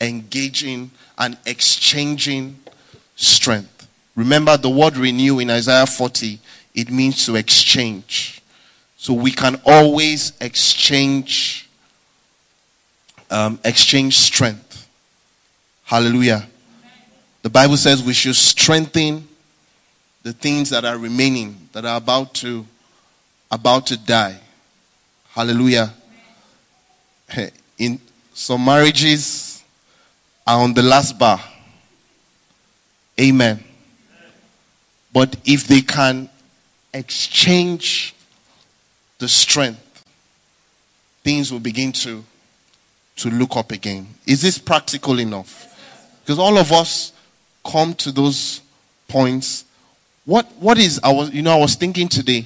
engaging 0.00 0.90
and 1.16 1.36
exchanging 1.46 2.58
strength. 3.16 3.88
Remember 4.14 4.56
the 4.56 4.70
word 4.70 4.96
renew 4.96 5.38
in 5.38 5.50
Isaiah 5.50 5.86
40, 5.86 6.38
it 6.74 6.90
means 6.90 7.24
to 7.26 7.36
exchange. 7.36 8.42
So 8.96 9.12
we 9.12 9.30
can 9.30 9.60
always 9.64 10.32
exchange 10.40 11.68
um, 13.30 13.58
exchange 13.62 14.16
strength. 14.16 14.88
Hallelujah. 15.84 16.46
The 17.42 17.50
Bible 17.50 17.76
says 17.76 18.02
we 18.02 18.14
should 18.14 18.36
strengthen 18.36 19.27
the 20.28 20.34
things 20.34 20.68
that 20.68 20.84
are 20.84 20.98
remaining, 20.98 21.56
that 21.72 21.86
are 21.86 21.96
about 21.96 22.34
to 22.34 22.66
about 23.50 23.86
to 23.86 23.96
die. 23.96 24.38
Hallelujah. 25.30 25.90
In 27.78 27.98
some 28.34 28.62
marriages 28.62 29.64
are 30.46 30.60
on 30.60 30.74
the 30.74 30.82
last 30.82 31.18
bar. 31.18 31.40
Amen. 33.18 33.64
But 35.14 35.34
if 35.46 35.66
they 35.66 35.80
can 35.80 36.28
exchange 36.92 38.14
the 39.16 39.28
strength, 39.28 40.04
things 41.24 41.50
will 41.50 41.58
begin 41.58 41.90
to 41.92 42.22
to 43.16 43.30
look 43.30 43.56
up 43.56 43.72
again. 43.72 44.06
Is 44.26 44.42
this 44.42 44.58
practical 44.58 45.20
enough? 45.20 45.74
Because 46.22 46.38
all 46.38 46.58
of 46.58 46.70
us 46.70 47.14
come 47.64 47.94
to 47.94 48.12
those 48.12 48.60
points. 49.08 49.64
What, 50.28 50.44
what 50.60 50.76
is, 50.76 51.00
I 51.02 51.10
was, 51.10 51.30
you 51.30 51.40
know, 51.40 51.52
I 51.52 51.58
was 51.58 51.74
thinking 51.74 52.06
today, 52.06 52.44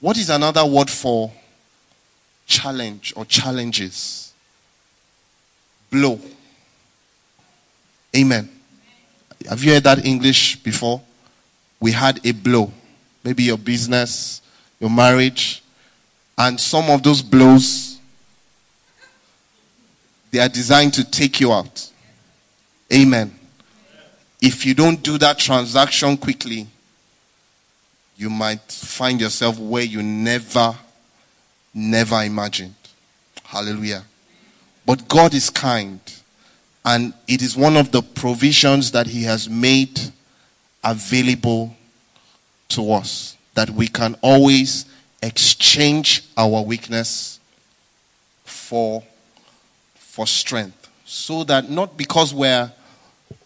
what 0.00 0.16
is 0.16 0.30
another 0.30 0.64
word 0.64 0.88
for 0.88 1.30
challenge 2.46 3.12
or 3.14 3.26
challenges? 3.26 4.32
Blow. 5.90 6.18
Amen. 8.16 8.48
Have 9.46 9.62
you 9.62 9.74
heard 9.74 9.84
that 9.84 10.06
English 10.06 10.56
before? 10.62 11.02
We 11.80 11.92
had 11.92 12.24
a 12.24 12.32
blow. 12.32 12.72
Maybe 13.22 13.42
your 13.42 13.58
business, 13.58 14.40
your 14.80 14.88
marriage, 14.88 15.62
and 16.38 16.58
some 16.58 16.88
of 16.88 17.02
those 17.02 17.20
blows 17.20 17.98
they 20.30 20.38
are 20.38 20.48
designed 20.48 20.94
to 20.94 21.04
take 21.04 21.40
you 21.40 21.52
out. 21.52 21.90
Amen. 22.90 23.38
If 24.40 24.64
you 24.64 24.72
don't 24.72 25.02
do 25.02 25.18
that 25.18 25.38
transaction 25.38 26.16
quickly, 26.16 26.68
you 28.16 28.30
might 28.30 28.62
find 28.62 29.20
yourself 29.20 29.58
where 29.58 29.82
you 29.82 30.02
never, 30.02 30.74
never 31.74 32.22
imagined. 32.22 32.74
Hallelujah. 33.44 34.04
But 34.84 35.08
God 35.08 35.34
is 35.34 35.50
kind, 35.50 36.00
and 36.84 37.12
it 37.28 37.42
is 37.42 37.56
one 37.56 37.76
of 37.76 37.90
the 37.92 38.02
provisions 38.02 38.92
that 38.92 39.06
He 39.06 39.24
has 39.24 39.48
made 39.48 40.00
available 40.82 41.76
to 42.68 42.92
us 42.92 43.36
that 43.54 43.70
we 43.70 43.88
can 43.88 44.14
always 44.22 44.86
exchange 45.22 46.24
our 46.36 46.62
weakness 46.62 47.40
for 48.44 49.02
for 49.94 50.26
strength. 50.26 50.88
So 51.04 51.44
that 51.44 51.68
not 51.68 51.96
because 51.96 52.32
we're 52.32 52.70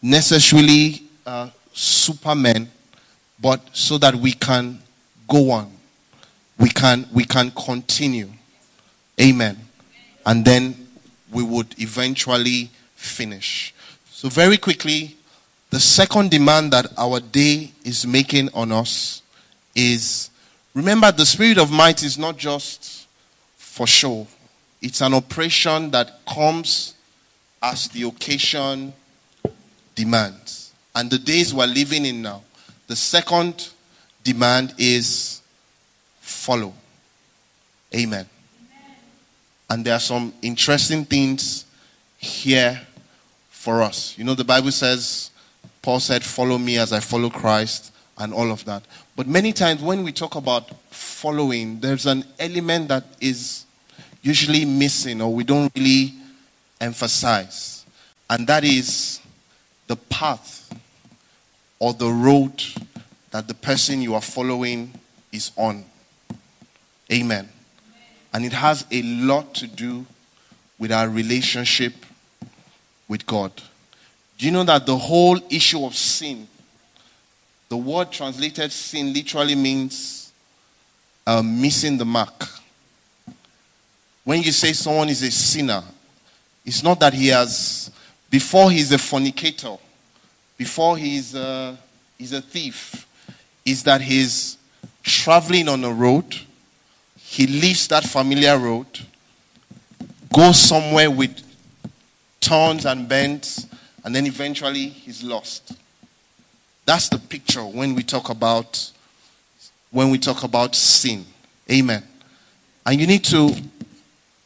necessarily 0.02 1.02
uh, 1.26 1.50
supermen, 1.72 2.70
but 3.40 3.60
so 3.72 3.98
that 3.98 4.14
we 4.14 4.32
can 4.32 4.78
go 5.28 5.50
on. 5.50 5.70
We 6.58 6.68
can, 6.68 7.06
we 7.12 7.24
can 7.24 7.50
continue. 7.52 8.28
Amen. 9.20 9.56
And 10.26 10.44
then 10.44 10.88
we 11.32 11.42
would 11.42 11.74
eventually 11.78 12.70
finish. 12.94 13.74
So, 14.10 14.28
very 14.28 14.58
quickly, 14.58 15.16
the 15.70 15.80
second 15.80 16.30
demand 16.30 16.72
that 16.72 16.92
our 16.98 17.20
day 17.20 17.72
is 17.84 18.06
making 18.06 18.50
on 18.52 18.72
us 18.72 19.22
is 19.74 20.30
remember, 20.74 21.10
the 21.12 21.24
spirit 21.24 21.58
of 21.58 21.70
might 21.70 22.02
is 22.02 22.18
not 22.18 22.36
just 22.36 23.06
for 23.56 23.86
show, 23.86 24.26
it's 24.82 25.00
an 25.00 25.14
operation 25.14 25.90
that 25.92 26.20
comes 26.26 26.94
as 27.62 27.88
the 27.88 28.02
occasion 28.02 28.92
demands. 29.94 30.72
And 30.94 31.10
the 31.10 31.18
days 31.18 31.54
we're 31.54 31.66
living 31.66 32.04
in 32.04 32.22
now, 32.22 32.42
the 32.90 32.96
second 32.96 33.68
demand 34.24 34.74
is 34.76 35.42
follow. 36.20 36.74
Amen. 37.94 38.26
Amen. 38.26 38.96
And 39.70 39.84
there 39.84 39.94
are 39.94 40.00
some 40.00 40.34
interesting 40.42 41.04
things 41.04 41.66
here 42.18 42.80
for 43.48 43.80
us. 43.80 44.18
You 44.18 44.24
know, 44.24 44.34
the 44.34 44.42
Bible 44.42 44.72
says, 44.72 45.30
Paul 45.82 46.00
said, 46.00 46.24
Follow 46.24 46.58
me 46.58 46.78
as 46.78 46.92
I 46.92 46.98
follow 46.98 47.30
Christ, 47.30 47.92
and 48.18 48.34
all 48.34 48.50
of 48.50 48.64
that. 48.64 48.82
But 49.14 49.28
many 49.28 49.52
times 49.52 49.80
when 49.80 50.02
we 50.02 50.10
talk 50.10 50.34
about 50.34 50.70
following, 50.92 51.78
there's 51.78 52.06
an 52.06 52.24
element 52.40 52.88
that 52.88 53.04
is 53.20 53.66
usually 54.20 54.64
missing 54.64 55.22
or 55.22 55.32
we 55.32 55.44
don't 55.44 55.70
really 55.76 56.14
emphasize. 56.80 57.86
And 58.28 58.48
that 58.48 58.64
is 58.64 59.20
the 59.86 59.94
path 59.94 60.60
or 61.80 61.94
the 61.94 62.08
road 62.08 62.62
that 63.32 63.48
the 63.48 63.54
person 63.54 64.00
you 64.02 64.14
are 64.14 64.20
following 64.20 64.92
is 65.32 65.50
on. 65.56 65.84
Amen. 67.12 67.48
And 68.32 68.44
it 68.44 68.52
has 68.52 68.86
a 68.92 69.02
lot 69.02 69.54
to 69.54 69.66
do 69.66 70.06
with 70.78 70.92
our 70.92 71.08
relationship 71.08 71.94
with 73.08 73.26
God. 73.26 73.50
Do 74.38 74.46
you 74.46 74.52
know 74.52 74.64
that 74.64 74.86
the 74.86 74.96
whole 74.96 75.40
issue 75.50 75.84
of 75.84 75.94
sin, 75.94 76.46
the 77.68 77.76
word 77.76 78.12
translated 78.12 78.70
sin 78.70 79.12
literally 79.12 79.54
means 79.54 80.32
uh, 81.26 81.42
missing 81.42 81.98
the 81.98 82.04
mark. 82.04 82.46
When 84.24 84.42
you 84.42 84.52
say 84.52 84.72
someone 84.72 85.08
is 85.08 85.22
a 85.22 85.30
sinner, 85.30 85.82
it's 86.64 86.82
not 86.82 87.00
that 87.00 87.12
he 87.12 87.28
has, 87.28 87.90
before 88.30 88.70
he's 88.70 88.92
a 88.92 88.98
fornicator, 88.98 89.76
before 90.60 90.98
he's 90.98 91.34
a, 91.34 91.74
he's 92.18 92.34
a 92.34 92.42
thief, 92.42 93.06
is 93.64 93.82
that 93.82 94.02
he's 94.02 94.58
traveling 95.02 95.70
on 95.70 95.82
a 95.84 95.90
road, 95.90 96.36
he 97.16 97.46
leaves 97.46 97.88
that 97.88 98.04
familiar 98.04 98.58
road, 98.58 98.86
goes 100.30 100.58
somewhere 100.58 101.10
with 101.10 101.34
turns 102.40 102.84
and 102.84 103.08
bends, 103.08 103.66
and 104.04 104.14
then 104.14 104.26
eventually 104.26 104.88
he's 104.88 105.22
lost. 105.22 105.72
That's 106.84 107.08
the 107.08 107.18
picture 107.18 107.64
when 107.64 107.94
we 107.94 108.02
talk 108.02 108.28
about 108.28 108.92
when 109.90 110.10
we 110.10 110.18
talk 110.18 110.42
about 110.44 110.74
sin. 110.74 111.24
Amen. 111.72 112.02
And 112.84 113.00
you 113.00 113.06
need 113.06 113.24
to 113.24 113.54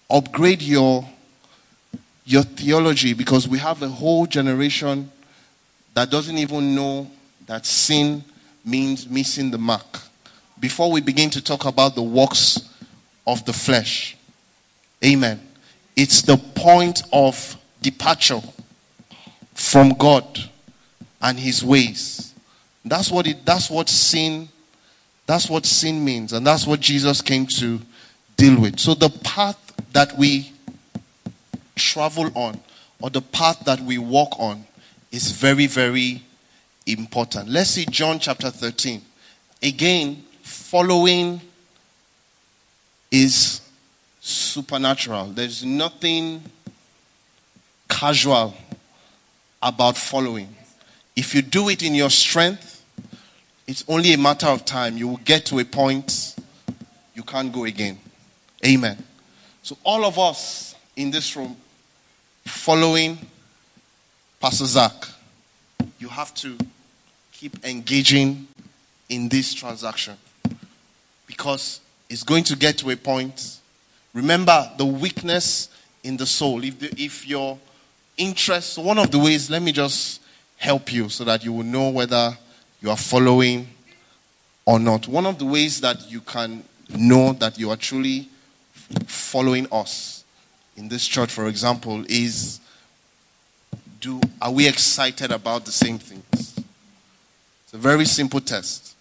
upgrade 0.09 0.62
your 0.62 1.09
your 2.24 2.44
theology 2.44 3.14
because 3.14 3.48
we 3.48 3.59
have 3.59 3.83
a 3.83 3.88
whole 3.88 4.27
generation 4.27 5.11
that 5.95 6.11
doesn't 6.11 6.39
even 6.39 6.75
know 6.75 7.11
that 7.47 7.67
sin 7.67 8.25
means 8.65 9.09
missing 9.09 9.51
the 9.51 9.59
mark. 9.59 10.01
Before 10.59 10.91
we 10.91 11.01
begin 11.01 11.31
to 11.31 11.43
talk 11.43 11.65
about 11.65 11.95
the 11.95 12.03
works 12.03 12.69
of 13.27 13.45
the 13.45 13.53
flesh. 13.53 14.17
Amen. 15.05 15.41
It's 15.97 16.23
the 16.23 16.37
point 16.37 17.03
of 17.13 17.57
departure 17.83 18.41
from 19.55 19.91
God 19.91 20.51
and 21.23 21.39
his 21.39 21.65
ways. 21.65 22.35
That's 22.85 23.11
what 23.11 23.27
it 23.27 23.45
that's 23.45 23.71
what 23.71 23.89
sin 23.89 24.49
that's 25.27 25.49
what 25.49 25.65
sin 25.65 26.05
means 26.05 26.33
and 26.33 26.47
that's 26.47 26.67
what 26.67 26.81
Jesus 26.81 27.23
came 27.23 27.47
to 27.59 27.81
deal 28.37 28.61
with. 28.61 28.79
So 28.79 28.95
the 28.95 29.11
path 29.23 29.59
that 29.93 30.17
we 30.19 30.53
travel 31.77 32.31
on 32.37 32.61
or 33.01 33.11
the 33.11 33.23
path 33.23 33.65
that 33.65 33.81
we 33.81 33.99
walk 33.99 34.39
on 34.39 34.67
is 35.14 35.31
very 35.31 35.66
very 35.66 36.22
important. 36.87 37.48
Let's 37.48 37.70
see 37.70 37.87
John 37.87 38.18
chapter 38.18 38.50
13. 38.50 39.00
Again, 39.62 40.24
following 40.42 41.40
is 43.11 43.61
supernatural. 44.20 45.27
There's 45.27 45.64
nothing 45.64 46.42
casual 47.88 48.55
about 49.62 49.96
following. 49.96 50.55
If 51.14 51.35
you 51.35 51.42
do 51.42 51.68
it 51.68 51.83
in 51.83 51.94
your 51.94 52.11
strength, 52.11 52.85
it's 53.66 53.85
only 53.87 54.12
a 54.14 54.18
matter 54.18 54.48
of 54.48 54.64
time. 54.64 54.98
You 54.98 55.09
will 55.09 55.20
get 55.24 55.46
to 55.46 55.61
a 55.61 55.64
point 55.64 56.35
you 57.14 57.22
can't 57.22 57.53
go 57.53 57.64
again. 57.64 57.98
Amen. 58.66 59.03
So, 59.62 59.79
all 59.85 60.05
of 60.05 60.18
us 60.18 60.74
in 60.96 61.12
this 61.12 61.37
room 61.37 61.57
following 62.44 63.18
Pastor 64.45 64.67
Zach, 64.67 65.09
you 65.99 66.07
have 66.07 66.35
to 66.35 66.59
keep 67.33 67.65
engaging 67.65 68.47
in 69.09 69.27
this 69.31 69.55
transaction 69.55 70.19
because 71.27 71.81
it's 72.11 72.23
going 72.23 72.45
to 72.45 72.55
get 72.55 72.77
to 72.77 72.91
a 72.91 72.97
point. 72.97 73.61
Remember 74.13 74.71
the 74.77 74.85
weakness 74.85 75.71
in 76.03 76.19
the 76.19 76.27
soul. 76.27 76.63
If, 76.63 76.79
the, 76.79 76.95
if 77.03 77.27
your 77.27 77.59
interest, 78.19 78.77
one 78.77 78.99
of 78.99 79.11
the 79.11 79.19
ways, 79.19 79.49
let 79.49 79.63
me 79.63 79.73
just 79.73 80.21
help 80.59 80.93
you 80.93 81.09
so 81.09 81.25
that 81.25 81.43
you 81.43 81.51
will 81.55 81.65
know 81.65 81.89
whether 81.89 82.37
you 82.83 82.91
are 82.91 82.99
following 82.99 83.67
or 84.67 84.79
not. 84.79 85.09
One 85.09 85.25
of 85.25 85.39
the 85.39 85.47
ways 85.47 85.81
that 85.81 86.11
you 86.11 86.21
can 86.21 86.63
know 86.95 87.33
that 87.33 87.59
you 87.59 87.71
are 87.71 87.79
truly 87.79 88.29
following 89.07 89.67
us 89.73 90.23
in 90.77 90.91
this 90.91 91.07
church, 91.07 91.33
for 91.33 91.47
example, 91.49 92.05
is 92.11 92.61
do 94.05 94.21
are 94.40 94.53
we 94.53 94.69
excited 94.69 95.33
about 95.33 95.64
the 95.64 95.73
same 95.73 95.99
things? 95.99 96.59
It's 97.64 97.73
a 97.73 97.79
very 97.79 98.05
simple 98.05 98.40
test. 98.40 98.95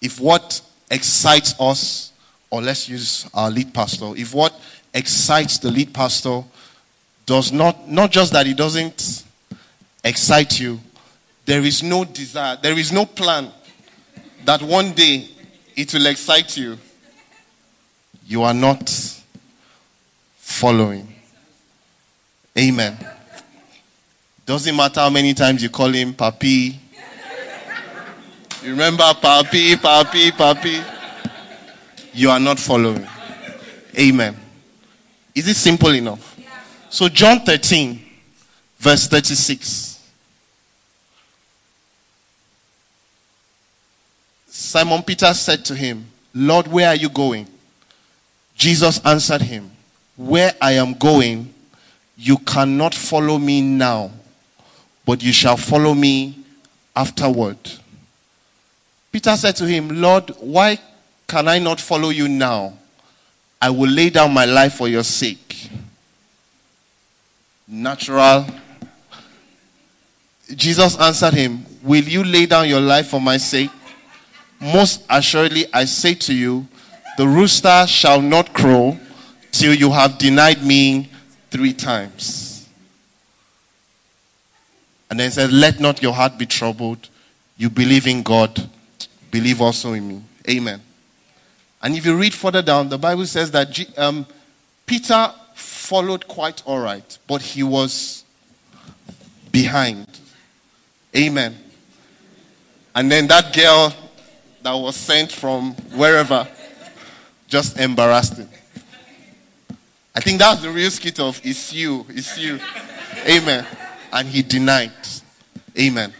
If 0.00 0.18
what 0.18 0.62
excites 0.90 1.54
us, 1.60 2.12
or 2.50 2.62
let's 2.62 2.88
use 2.88 3.28
our 3.34 3.50
lead 3.50 3.74
pastor, 3.74 4.12
if 4.16 4.32
what 4.32 4.58
excites 4.94 5.58
the 5.58 5.70
lead 5.70 5.92
pastor 5.92 6.42
does 7.26 7.52
not, 7.52 7.88
not 7.90 8.10
just 8.10 8.32
that 8.32 8.46
it 8.46 8.56
doesn't 8.56 9.24
excite 10.02 10.58
you, 10.58 10.80
there 11.44 11.60
is 11.62 11.82
no 11.82 12.04
desire, 12.04 12.56
there 12.62 12.78
is 12.78 12.90
no 12.92 13.04
plan 13.04 13.50
that 14.46 14.62
one 14.62 14.92
day 14.92 15.28
it 15.76 15.92
will 15.92 16.06
excite 16.06 16.56
you, 16.56 16.78
you 18.26 18.42
are 18.42 18.54
not 18.54 18.88
following. 20.38 21.06
Amen. 22.58 22.96
Doesn't 24.50 24.74
matter 24.74 24.98
how 24.98 25.10
many 25.10 25.32
times 25.32 25.62
you 25.62 25.70
call 25.70 25.90
him 25.90 26.12
papi, 26.12 26.74
you 28.64 28.70
remember 28.72 29.04
papi, 29.04 29.76
papi, 29.76 30.32
papi? 30.32 30.84
You 32.12 32.30
are 32.30 32.40
not 32.40 32.58
following. 32.58 33.06
Amen. 33.96 34.36
Is 35.36 35.46
it 35.46 35.54
simple 35.54 35.94
enough? 35.94 36.36
So, 36.88 37.08
John 37.08 37.42
13, 37.44 38.04
verse 38.76 39.06
36. 39.06 40.10
Simon 44.48 45.04
Peter 45.04 45.32
said 45.32 45.64
to 45.66 45.76
him, 45.76 46.04
Lord, 46.34 46.66
where 46.66 46.88
are 46.88 46.96
you 46.96 47.08
going? 47.08 47.46
Jesus 48.56 49.00
answered 49.06 49.42
him, 49.42 49.70
Where 50.16 50.52
I 50.60 50.72
am 50.72 50.94
going, 50.94 51.54
you 52.16 52.36
cannot 52.38 52.96
follow 52.96 53.38
me 53.38 53.60
now, 53.60 54.10
but 55.10 55.24
you 55.24 55.32
shall 55.32 55.56
follow 55.56 55.92
me 55.92 56.38
afterward. 56.94 57.56
Peter 59.10 59.36
said 59.36 59.56
to 59.56 59.66
him, 59.66 60.00
Lord, 60.00 60.30
why 60.38 60.78
can 61.26 61.48
I 61.48 61.58
not 61.58 61.80
follow 61.80 62.10
you 62.10 62.28
now? 62.28 62.74
I 63.60 63.70
will 63.70 63.90
lay 63.90 64.10
down 64.10 64.32
my 64.32 64.44
life 64.44 64.74
for 64.74 64.86
your 64.86 65.02
sake. 65.02 65.68
Natural. 67.66 68.46
Jesus 70.54 70.96
answered 71.00 71.34
him, 71.34 71.66
Will 71.82 72.04
you 72.04 72.22
lay 72.22 72.46
down 72.46 72.68
your 72.68 72.80
life 72.80 73.08
for 73.08 73.20
my 73.20 73.36
sake? 73.36 73.72
Most 74.60 75.04
assuredly, 75.10 75.64
I 75.74 75.86
say 75.86 76.14
to 76.14 76.32
you, 76.32 76.68
the 77.18 77.26
rooster 77.26 77.84
shall 77.88 78.22
not 78.22 78.54
crow 78.54 78.96
till 79.50 79.74
you 79.74 79.90
have 79.90 80.18
denied 80.18 80.64
me 80.64 81.10
three 81.50 81.72
times. 81.72 82.49
And 85.10 85.18
then 85.18 85.26
he 85.26 85.34
said, 85.34 85.52
Let 85.52 85.80
not 85.80 86.00
your 86.00 86.14
heart 86.14 86.38
be 86.38 86.46
troubled. 86.46 87.08
You 87.56 87.68
believe 87.68 88.06
in 88.06 88.22
God 88.22 88.70
believe 89.30 89.60
also 89.60 89.92
in 89.92 90.08
me. 90.08 90.22
Amen. 90.48 90.80
And 91.82 91.96
if 91.96 92.04
you 92.04 92.16
read 92.16 92.34
further 92.34 92.62
down, 92.62 92.88
the 92.88 92.98
Bible 92.98 93.26
says 93.26 93.50
that 93.52 93.98
um, 93.98 94.26
Peter 94.86 95.32
followed 95.54 96.26
quite 96.28 96.62
all 96.66 96.80
right, 96.80 97.18
but 97.26 97.40
he 97.40 97.62
was 97.62 98.24
behind. 99.50 100.06
Amen. 101.16 101.56
And 102.94 103.10
then 103.10 103.26
that 103.28 103.54
girl 103.54 103.94
that 104.62 104.74
was 104.74 104.96
sent 104.96 105.32
from 105.32 105.72
wherever 105.94 106.46
just 107.48 107.78
embarrassed 107.78 108.36
him. 108.36 108.48
I 110.14 110.20
think 110.20 110.38
that's 110.38 110.60
the 110.60 110.70
real 110.70 110.90
skit 110.90 111.18
of 111.18 111.40
it's 111.44 111.72
you, 111.72 112.04
it's 112.08 112.36
you. 112.36 112.60
Amen. 113.26 113.66
And 114.12 114.28
he 114.28 114.42
denied. 114.42 114.92
Amen. 115.78 116.12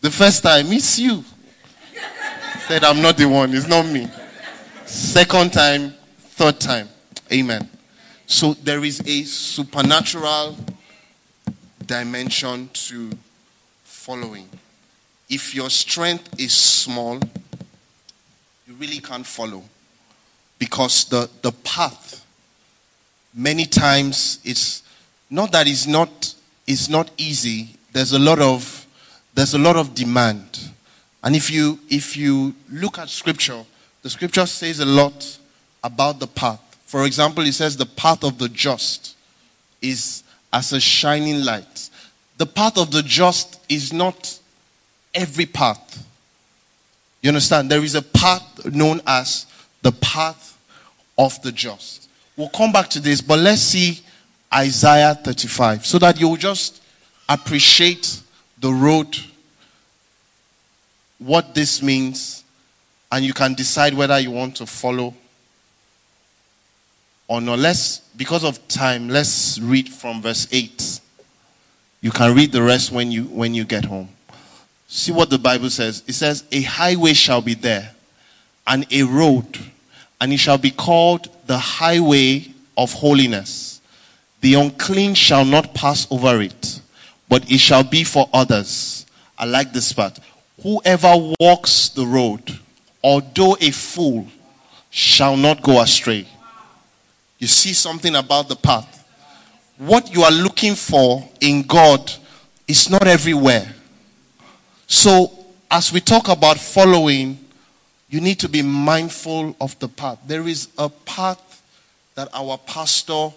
The 0.00 0.10
first 0.10 0.42
time, 0.42 0.66
it's 0.72 0.98
you. 0.98 1.24
Said, 2.66 2.84
I'm 2.84 3.00
not 3.00 3.16
the 3.16 3.26
one, 3.26 3.54
it's 3.54 3.68
not 3.68 3.86
me. 3.86 4.08
Second 4.84 5.52
time, 5.52 5.94
third 6.18 6.58
time. 6.58 6.88
Amen. 7.32 7.68
So 8.26 8.54
there 8.54 8.84
is 8.84 9.00
a 9.06 9.22
supernatural 9.22 10.56
dimension 11.86 12.68
to 12.72 13.10
following. 13.84 14.48
If 15.28 15.54
your 15.54 15.70
strength 15.70 16.40
is 16.40 16.52
small, 16.52 17.20
you 18.66 18.74
really 18.74 18.98
can't 18.98 19.26
follow. 19.26 19.62
Because 20.58 21.04
the, 21.04 21.28
the 21.42 21.52
path, 21.52 22.24
many 23.34 23.66
times, 23.66 24.40
it's 24.44 24.82
not 25.32 25.50
that 25.52 25.66
it's 25.66 25.86
not, 25.86 26.34
it's 26.66 26.90
not 26.90 27.10
easy. 27.16 27.70
There's 27.92 28.12
a 28.12 28.18
lot 28.18 28.38
of 28.38 28.86
there's 29.34 29.54
a 29.54 29.58
lot 29.58 29.76
of 29.76 29.94
demand. 29.94 30.70
And 31.24 31.34
if 31.34 31.50
you 31.50 31.78
if 31.88 32.18
you 32.18 32.54
look 32.70 32.98
at 32.98 33.08
scripture, 33.08 33.64
the 34.02 34.10
scripture 34.10 34.44
says 34.44 34.80
a 34.80 34.84
lot 34.84 35.38
about 35.82 36.20
the 36.20 36.26
path. 36.26 36.60
For 36.84 37.06
example, 37.06 37.44
it 37.44 37.54
says 37.54 37.78
the 37.78 37.86
path 37.86 38.24
of 38.24 38.36
the 38.36 38.50
just 38.50 39.16
is 39.80 40.22
as 40.52 40.74
a 40.74 40.80
shining 40.80 41.42
light. 41.42 41.88
The 42.36 42.46
path 42.46 42.76
of 42.76 42.90
the 42.90 43.02
just 43.02 43.58
is 43.70 43.90
not 43.90 44.38
every 45.14 45.46
path. 45.46 46.06
You 47.22 47.28
understand? 47.28 47.70
There 47.70 47.82
is 47.82 47.94
a 47.94 48.02
path 48.02 48.66
known 48.66 49.00
as 49.06 49.46
the 49.80 49.92
path 49.92 50.58
of 51.16 51.40
the 51.40 51.52
just. 51.52 52.10
We'll 52.36 52.50
come 52.50 52.70
back 52.70 52.88
to 52.90 53.00
this, 53.00 53.22
but 53.22 53.38
let's 53.38 53.62
see 53.62 54.00
Isaiah 54.54 55.14
35 55.14 55.86
so 55.86 55.98
that 55.98 56.20
you'll 56.20 56.36
just 56.36 56.82
appreciate 57.28 58.20
the 58.58 58.70
road, 58.70 59.16
what 61.18 61.54
this 61.54 61.82
means, 61.82 62.44
and 63.10 63.24
you 63.24 63.32
can 63.32 63.54
decide 63.54 63.94
whether 63.94 64.18
you 64.18 64.30
want 64.30 64.56
to 64.56 64.66
follow 64.66 65.14
or 67.28 67.40
not. 67.40 67.58
Let's, 67.58 67.98
because 68.16 68.44
of 68.44 68.66
time, 68.68 69.08
let's 69.08 69.58
read 69.58 69.88
from 69.88 70.22
verse 70.22 70.46
8. 70.50 71.00
You 72.00 72.10
can 72.10 72.34
read 72.34 72.52
the 72.52 72.62
rest 72.62 72.90
when 72.90 73.12
you 73.12 73.24
when 73.24 73.54
you 73.54 73.64
get 73.64 73.84
home. 73.84 74.08
See 74.88 75.12
what 75.12 75.30
the 75.30 75.38
Bible 75.38 75.70
says. 75.70 76.02
It 76.06 76.14
says, 76.14 76.44
A 76.52 76.62
highway 76.62 77.14
shall 77.14 77.40
be 77.40 77.54
there, 77.54 77.94
and 78.66 78.84
a 78.92 79.04
road, 79.04 79.58
and 80.20 80.32
it 80.32 80.38
shall 80.38 80.58
be 80.58 80.70
called 80.70 81.28
the 81.46 81.56
highway 81.56 82.52
of 82.76 82.92
holiness. 82.92 83.80
The 84.42 84.54
unclean 84.54 85.14
shall 85.14 85.44
not 85.44 85.72
pass 85.72 86.06
over 86.10 86.42
it, 86.42 86.80
but 87.28 87.50
it 87.50 87.58
shall 87.58 87.84
be 87.84 88.02
for 88.02 88.28
others. 88.34 89.06
I 89.38 89.44
like 89.44 89.72
this 89.72 89.92
part. 89.92 90.18
Whoever 90.62 91.14
walks 91.38 91.88
the 91.90 92.04
road, 92.04 92.58
although 93.02 93.56
a 93.60 93.70
fool, 93.70 94.26
shall 94.90 95.36
not 95.36 95.62
go 95.62 95.80
astray. 95.80 96.26
You 97.38 97.46
see 97.46 97.72
something 97.72 98.16
about 98.16 98.48
the 98.48 98.56
path. 98.56 98.98
What 99.78 100.12
you 100.12 100.22
are 100.22 100.30
looking 100.32 100.74
for 100.74 101.26
in 101.40 101.62
God 101.62 102.12
is 102.66 102.90
not 102.90 103.06
everywhere. 103.06 103.72
So, 104.88 105.32
as 105.70 105.92
we 105.92 106.00
talk 106.00 106.28
about 106.28 106.58
following, 106.58 107.38
you 108.10 108.20
need 108.20 108.40
to 108.40 108.48
be 108.48 108.60
mindful 108.60 109.56
of 109.60 109.78
the 109.78 109.88
path. 109.88 110.18
There 110.26 110.46
is 110.48 110.68
a 110.76 110.88
path 110.88 111.62
that 112.16 112.28
our 112.34 112.58
pastor 112.58 113.30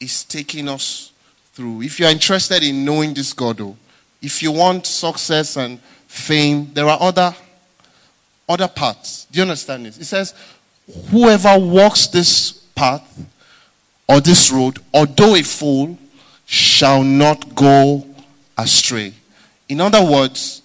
is 0.00 0.24
taking 0.24 0.68
us 0.68 1.12
through. 1.52 1.82
If 1.82 2.00
you're 2.00 2.10
interested 2.10 2.62
in 2.62 2.84
knowing 2.84 3.14
this 3.14 3.32
God, 3.32 3.58
though, 3.58 3.76
if 4.22 4.42
you 4.42 4.52
want 4.52 4.86
success 4.86 5.56
and 5.56 5.80
fame, 6.06 6.70
there 6.72 6.86
are 6.86 6.98
other 7.00 7.34
other 8.48 8.66
paths. 8.66 9.26
Do 9.30 9.36
you 9.36 9.42
understand 9.42 9.86
this? 9.86 9.98
It 9.98 10.06
says, 10.06 10.34
whoever 11.10 11.56
walks 11.56 12.08
this 12.08 12.50
path 12.74 13.24
or 14.08 14.20
this 14.20 14.50
road, 14.50 14.80
although 14.92 15.36
a 15.36 15.42
fool, 15.42 15.96
shall 16.46 17.04
not 17.04 17.54
go 17.54 18.04
astray. 18.58 19.14
In 19.68 19.80
other 19.80 20.04
words, 20.04 20.62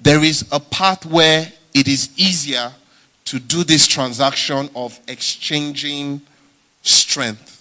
there 0.00 0.22
is 0.22 0.46
a 0.52 0.60
path 0.60 1.04
where 1.04 1.52
it 1.74 1.88
is 1.88 2.10
easier 2.16 2.70
to 3.24 3.40
do 3.40 3.64
this 3.64 3.88
transaction 3.88 4.70
of 4.76 5.00
exchanging 5.08 6.20
strength. 6.82 7.53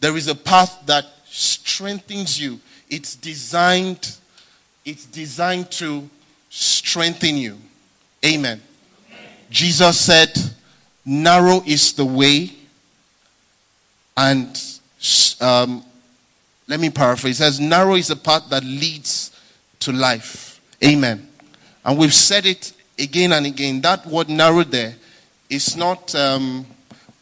There 0.00 0.16
is 0.16 0.28
a 0.28 0.34
path 0.34 0.80
that 0.86 1.06
strengthens 1.26 2.40
you. 2.40 2.60
It's 2.88 3.14
designed 3.16 4.16
it's 4.88 5.04
designed 5.04 5.70
to 5.72 6.08
strengthen 6.48 7.36
you. 7.36 7.58
Amen. 8.24 8.62
Jesus 9.50 10.00
said, 10.00 10.32
Narrow 11.04 11.62
is 11.66 11.92
the 11.92 12.06
way, 12.06 12.52
and 14.16 14.48
um, 15.42 15.84
let 16.66 16.80
me 16.80 16.88
paraphrase. 16.88 17.38
It 17.38 17.44
says, 17.44 17.60
Narrow 17.60 17.96
is 17.96 18.08
the 18.08 18.16
path 18.16 18.48
that 18.48 18.64
leads 18.64 19.38
to 19.80 19.92
life. 19.92 20.58
Amen. 20.82 21.28
And 21.84 21.98
we've 21.98 22.14
said 22.14 22.46
it 22.46 22.72
again 22.98 23.32
and 23.32 23.44
again. 23.44 23.82
That 23.82 24.06
word 24.06 24.30
narrow 24.30 24.64
there 24.64 24.94
is 25.50 25.76
not 25.76 26.14
um, 26.14 26.64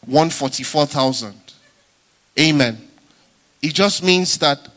144,000. 0.06 1.45
Amen. 2.38 2.79
It 3.62 3.72
just 3.75 4.03
means 4.03 4.38
that 4.38 4.68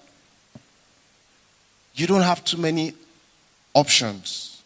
you 1.93 2.07
don't 2.07 2.21
have 2.21 2.43
too 2.43 2.57
many 2.57 2.93
options. 3.73 4.61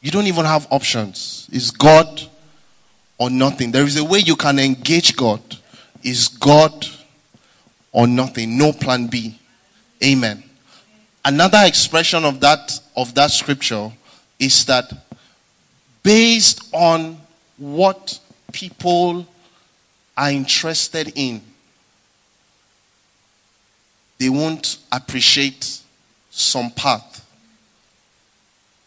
You 0.00 0.10
don't 0.10 0.26
even 0.26 0.44
have 0.44 0.66
options. 0.70 1.48
Is 1.52 1.70
God 1.70 2.22
or 3.18 3.30
nothing? 3.30 3.72
There 3.72 3.84
is 3.84 3.96
a 3.96 4.04
way 4.04 4.18
you 4.20 4.36
can 4.36 4.58
engage 4.58 5.16
God. 5.16 5.40
Is 6.02 6.28
God 6.28 6.86
or 7.90 8.06
nothing? 8.06 8.58
No 8.58 8.72
plan 8.72 9.06
B. 9.06 9.38
Amen. 10.04 10.42
Another 11.24 11.62
expression 11.64 12.24
of 12.24 12.40
that 12.40 12.78
of 12.96 13.14
that 13.14 13.30
scripture 13.30 13.90
is 14.38 14.66
that 14.66 14.92
based 16.02 16.68
on 16.72 17.18
what 17.56 18.20
people 18.52 19.26
are 20.16 20.30
interested 20.30 21.12
in, 21.16 21.40
they 24.24 24.30
won't 24.30 24.78
appreciate 24.90 25.80
some 26.30 26.70
path 26.70 27.14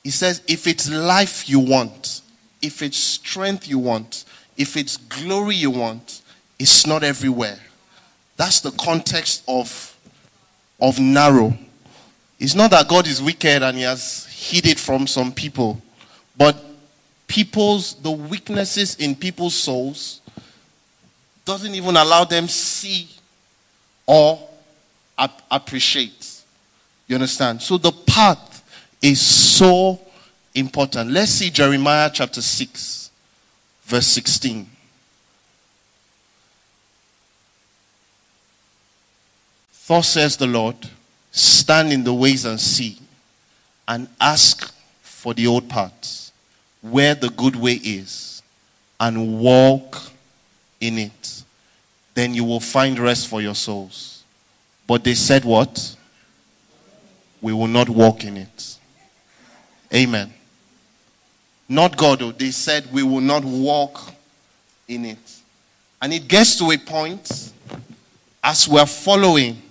he 0.08 0.12
says, 0.12 0.42
if 0.48 0.68
it's 0.68 0.90
life 0.90 1.50
you 1.50 1.60
want, 1.60 2.22
if 2.62 2.82
it's 2.82 2.98
strength 2.98 3.68
you 3.68 3.78
want, 3.78 4.24
if 4.56 4.78
it's 4.78 4.96
glory 4.96 5.56
you 5.56 5.70
want, 5.70 6.22
it's 6.58 6.88
not 6.88 7.04
everywhere. 7.04 7.60
That's 8.38 8.62
the 8.62 8.72
context 8.72 9.44
of, 9.50 9.98
of 10.80 10.98
narrow. 10.98 11.58
It's 12.40 12.56
not 12.56 12.72
that 12.72 12.88
God 12.88 13.06
is 13.06 13.22
wicked 13.22 13.62
and 13.62 13.76
he 13.76 13.84
has 13.84 14.26
hid 14.32 14.66
it 14.66 14.80
from 14.80 15.08
some 15.08 15.34
people, 15.34 15.82
but 16.38 16.56
people's, 17.28 17.96
the 17.96 18.12
weaknesses 18.12 18.96
in 18.96 19.14
people's 19.14 19.56
souls 19.56 20.22
doesn't 21.44 21.76
even 21.76 21.98
allow 21.98 22.24
them 22.24 22.48
see 22.48 23.10
or 24.06 24.47
ap- 25.18 25.42
appreciate. 25.50 26.42
You 27.08 27.16
understand? 27.16 27.62
So 27.62 27.78
the 27.78 27.92
path 27.92 28.64
is 29.02 29.22
so 29.22 30.00
important. 30.54 31.12
Let's 31.12 31.32
see 31.32 31.50
Jeremiah 31.50 32.10
chapter 32.14 32.42
6, 32.42 33.12
verse 33.84 34.08
16. 34.08 34.68
Thus 39.88 40.10
says 40.10 40.36
the 40.36 40.48
Lord, 40.48 40.76
stand 41.32 41.94
in 41.94 42.04
the 42.04 42.14
ways 42.14 42.44
and 42.44 42.60
see, 42.60 42.98
and 43.88 44.10
ask 44.20 44.74
for 45.02 45.34
the 45.34 45.48
old 45.48 45.70
paths, 45.70 46.34
where 46.82 47.16
the 47.16 47.30
good 47.30 47.56
way 47.56 47.80
is, 47.82 48.42
and 49.00 49.40
walk 49.40 49.98
in 50.82 50.98
it. 50.98 51.44
Then 52.16 52.34
you 52.34 52.44
will 52.44 52.60
find 52.60 53.00
rest 53.00 53.28
for 53.28 53.42
your 53.42 53.56
souls. 53.56 54.17
But 54.88 55.04
they 55.04 55.14
said, 55.14 55.44
What? 55.46 55.96
We 57.42 57.54
will 57.54 57.68
not 57.68 57.88
walk 57.90 58.24
in 58.24 58.38
it. 58.38 58.78
Amen. 59.94 60.34
Not 61.70 61.98
God, 61.98 62.20
though. 62.20 62.32
They 62.32 62.52
said 62.52 62.92
we 62.92 63.04
will 63.04 63.22
not 63.22 63.44
walk 63.44 64.00
in 64.88 65.06
it. 65.06 65.36
And 66.02 66.14
it 66.14 66.28
gets 66.28 66.58
to 66.60 66.72
a 66.72 66.78
point 66.78 67.52
as 68.44 68.68
we're 68.68 68.86
following. 68.86 69.62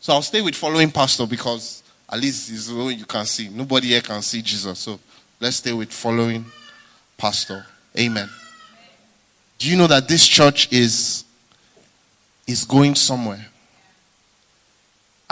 So 0.00 0.12
I'll 0.12 0.22
stay 0.22 0.40
with 0.40 0.54
following 0.54 0.90
pastor 0.90 1.26
because 1.26 1.82
at 2.08 2.20
least 2.20 2.50
is 2.50 2.72
what 2.72 2.96
you 2.96 3.04
can 3.04 3.26
see. 3.26 3.48
Nobody 3.48 3.88
here 3.88 4.00
can 4.00 4.22
see 4.22 4.42
Jesus. 4.42 4.78
So 4.78 5.00
let's 5.40 5.56
stay 5.56 5.72
with 5.72 5.92
following 5.92 6.44
pastor. 7.16 7.66
Amen. 7.98 8.28
Do 9.58 9.68
you 9.68 9.76
know 9.76 9.86
that 9.86 10.08
this 10.08 10.26
church 10.26 10.70
is 10.72 11.24
is 12.46 12.64
going 12.64 12.94
somewhere? 12.94 13.46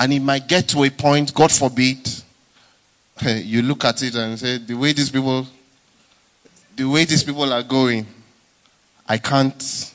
And 0.00 0.14
it 0.14 0.20
might 0.20 0.48
get 0.48 0.66
to 0.68 0.82
a 0.84 0.88
point, 0.88 1.34
God 1.34 1.52
forbid, 1.52 2.08
you 3.22 3.60
look 3.60 3.84
at 3.84 4.02
it 4.02 4.14
and 4.14 4.38
say, 4.38 4.56
the 4.56 4.72
way 4.72 4.94
these 4.94 5.10
people, 5.10 5.46
the 6.74 6.84
way 6.84 7.04
these 7.04 7.22
people 7.22 7.52
are 7.52 7.62
going, 7.62 8.06
I 9.06 9.18
can't 9.18 9.94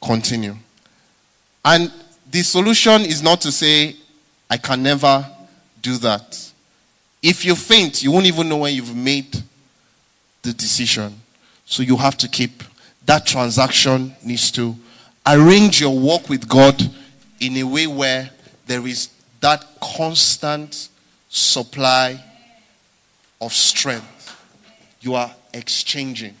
continue. 0.00 0.54
And 1.64 1.92
the 2.30 2.42
solution 2.42 3.02
is 3.02 3.20
not 3.20 3.40
to 3.40 3.50
say, 3.50 3.96
I 4.48 4.58
can 4.58 4.84
never 4.84 5.28
do 5.82 5.96
that. 5.98 6.52
If 7.20 7.44
you 7.44 7.56
faint, 7.56 8.00
you 8.00 8.12
won't 8.12 8.26
even 8.26 8.48
know 8.48 8.58
when 8.58 8.74
you've 8.76 8.94
made 8.94 9.42
the 10.42 10.52
decision. 10.52 11.20
So 11.66 11.82
you 11.82 11.96
have 11.96 12.16
to 12.18 12.28
keep 12.28 12.62
that 13.06 13.26
transaction 13.26 14.14
needs 14.22 14.52
to 14.52 14.76
arrange 15.26 15.80
your 15.80 15.98
walk 15.98 16.28
with 16.28 16.48
God 16.48 16.80
in 17.40 17.56
a 17.56 17.64
way 17.64 17.88
where 17.88 18.30
there 18.66 18.86
is 18.86 19.08
that 19.40 19.64
constant 19.80 20.88
supply 21.28 22.22
of 23.40 23.52
strength. 23.52 24.40
You 25.00 25.14
are 25.14 25.30
exchanging. 25.52 26.34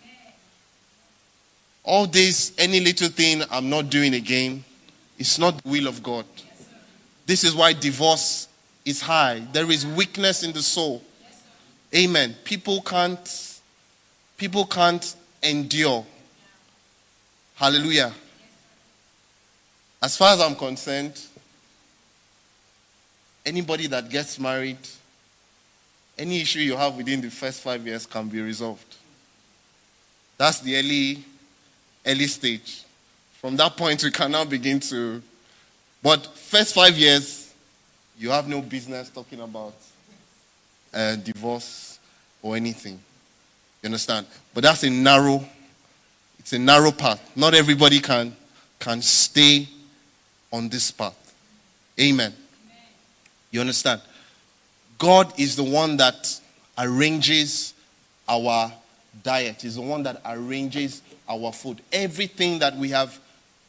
All 1.82 2.06
this, 2.06 2.52
any 2.56 2.80
little 2.80 3.08
thing 3.08 3.42
I'm 3.50 3.68
not 3.68 3.90
doing 3.90 4.14
again, 4.14 4.64
it's 5.18 5.38
not 5.38 5.62
the 5.62 5.68
will 5.68 5.86
of 5.86 6.02
God. 6.02 6.24
This 7.26 7.44
is 7.44 7.54
why 7.54 7.72
divorce 7.74 8.48
is 8.84 9.00
high. 9.00 9.42
There 9.52 9.70
is 9.70 9.86
weakness 9.86 10.42
in 10.42 10.52
the 10.52 10.62
soul. 10.62 11.02
Amen. 11.94 12.34
People 12.44 12.80
can't 12.80 13.60
people 14.36 14.64
can't 14.66 15.14
endure. 15.42 16.04
Hallelujah. 17.54 18.12
As 20.02 20.16
far 20.16 20.34
as 20.34 20.40
I'm 20.40 20.56
concerned, 20.56 21.20
anybody 23.44 23.86
that 23.88 24.08
gets 24.08 24.38
married, 24.38 24.78
any 26.18 26.40
issue 26.40 26.60
you 26.60 26.76
have 26.76 26.96
within 26.96 27.20
the 27.20 27.30
first 27.30 27.60
five 27.60 27.86
years 27.86 28.06
can 28.06 28.28
be 28.28 28.40
resolved. 28.40 28.96
That's 30.36 30.60
the 30.60 30.76
early, 30.76 31.24
early 32.06 32.26
stage. 32.26 32.82
From 33.40 33.56
that 33.56 33.76
point, 33.76 34.02
we 34.02 34.10
can 34.10 34.30
now 34.30 34.44
begin 34.44 34.80
to. 34.80 35.22
But 36.02 36.26
first 36.26 36.74
five 36.74 36.96
years, 36.96 37.52
you 38.18 38.30
have 38.30 38.48
no 38.48 38.60
business 38.62 39.10
talking 39.10 39.40
about 39.40 39.74
uh, 40.92 41.16
divorce 41.16 41.98
or 42.42 42.56
anything. 42.56 43.00
You 43.82 43.88
understand? 43.88 44.26
But 44.52 44.62
that's 44.64 44.82
a 44.84 44.90
narrow, 44.90 45.44
it's 46.38 46.52
a 46.52 46.58
narrow 46.58 46.90
path. 46.90 47.36
Not 47.36 47.54
everybody 47.54 48.00
can 48.00 48.34
can 48.78 49.00
stay 49.00 49.66
on 50.52 50.68
this 50.68 50.90
path. 50.90 51.34
Amen. 51.98 52.34
You 53.54 53.60
understand? 53.60 54.00
God 54.98 55.38
is 55.38 55.54
the 55.54 55.62
one 55.62 55.96
that 55.98 56.40
arranges 56.76 57.72
our 58.28 58.72
diet, 59.22 59.64
is 59.64 59.76
the 59.76 59.80
one 59.80 60.02
that 60.02 60.20
arranges 60.26 61.02
our 61.28 61.52
food. 61.52 61.80
Everything 61.92 62.58
that 62.58 62.76
we 62.76 62.88
have 62.88 63.16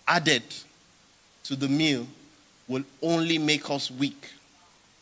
added 0.08 0.42
to 1.44 1.56
the 1.56 1.68
meal 1.68 2.08
will 2.68 2.84
only 3.04 3.38
make 3.38 3.70
us 3.70 3.92
weak 3.92 4.32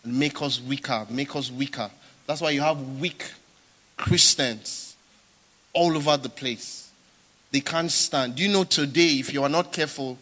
and 0.04 0.20
make 0.20 0.42
us 0.42 0.60
weaker, 0.60 1.08
make 1.10 1.34
us 1.34 1.50
weaker. 1.50 1.90
That's 2.28 2.42
why 2.42 2.50
you 2.50 2.60
have 2.60 3.00
weak 3.00 3.24
Christians 3.96 4.98
all 5.72 5.96
over 5.96 6.18
the 6.18 6.28
place. 6.28 6.92
They 7.52 7.62
can't 7.62 7.90
stand. 7.90 8.36
Do 8.36 8.44
you 8.44 8.50
know 8.50 8.66
today, 8.66 9.14
if 9.14 9.34
you 9.34 9.44
are 9.44 9.50
not 9.50 9.72
careful, 9.72 10.18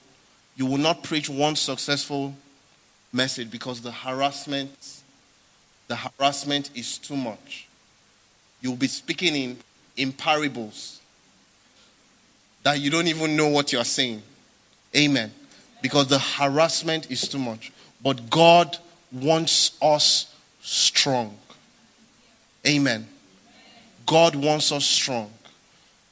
you 0.55 0.67
will 0.67 0.77
not 0.77 1.01
preach 1.01 1.29
one 1.29 1.55
successful 1.55 2.35
message 3.13 3.51
because 3.51 3.81
the 3.81 3.91
harassment, 3.91 5.01
the 5.87 5.95
harassment 5.95 6.69
is 6.75 6.97
too 6.97 7.15
much. 7.15 7.67
You'll 8.61 8.75
be 8.75 8.87
speaking 8.87 9.35
in, 9.35 9.57
in 9.97 10.11
parables 10.11 11.01
that 12.63 12.79
you 12.79 12.89
don't 12.89 13.07
even 13.07 13.35
know 13.35 13.47
what 13.47 13.73
you're 13.73 13.83
saying. 13.83 14.21
Amen. 14.95 15.31
Because 15.81 16.07
the 16.07 16.19
harassment 16.19 17.09
is 17.09 17.27
too 17.27 17.39
much. 17.39 17.71
But 18.03 18.29
God 18.29 18.77
wants 19.11 19.77
us 19.81 20.33
strong. 20.61 21.37
Amen. 22.65 23.07
God 24.05 24.35
wants 24.35 24.71
us 24.71 24.85
strong. 24.85 25.31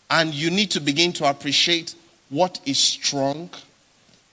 And 0.10 0.34
you 0.34 0.50
need 0.50 0.72
to 0.72 0.80
begin 0.80 1.14
to 1.14 1.30
appreciate 1.30 1.94
what 2.30 2.60
is 2.66 2.80
strong 2.80 3.50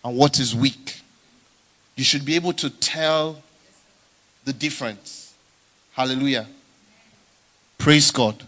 and 0.05 0.17
what 0.17 0.39
is 0.39 0.55
weak. 0.55 1.01
You 1.97 2.05
should 2.05 2.25
be 2.25 2.35
able 2.37 2.53
to 2.55 2.71
tell 2.71 3.43
the 4.45 4.53
difference. 4.53 5.35
Hallelujah. 5.93 6.47
Praise 7.79 8.11
God. 8.11 8.43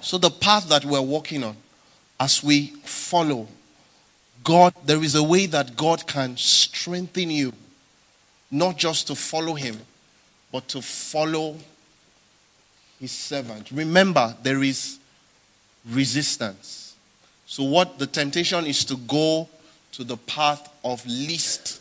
So, 0.00 0.18
the 0.18 0.30
path 0.30 0.68
that 0.68 0.84
we're 0.84 1.00
walking 1.00 1.42
on, 1.44 1.56
as 2.20 2.44
we 2.44 2.66
follow 2.82 3.48
God, 4.42 4.74
there 4.84 5.02
is 5.02 5.14
a 5.14 5.22
way 5.22 5.46
that 5.46 5.76
God 5.76 6.06
can 6.06 6.36
strengthen 6.36 7.30
you, 7.30 7.52
not 8.50 8.76
just 8.76 9.06
to 9.06 9.14
follow 9.14 9.54
Him, 9.54 9.78
but 10.52 10.68
to 10.68 10.82
follow 10.82 11.56
His 13.00 13.12
servant. 13.12 13.70
Remember, 13.70 14.36
there 14.42 14.62
is 14.62 14.98
resistance. 15.88 16.96
So, 17.46 17.62
what 17.62 17.98
the 17.98 18.06
temptation 18.06 18.66
is 18.66 18.84
to 18.86 18.96
go 18.96 19.48
to 19.92 20.04
the 20.04 20.16
path 20.16 20.70
of 20.84 21.06
least 21.06 21.80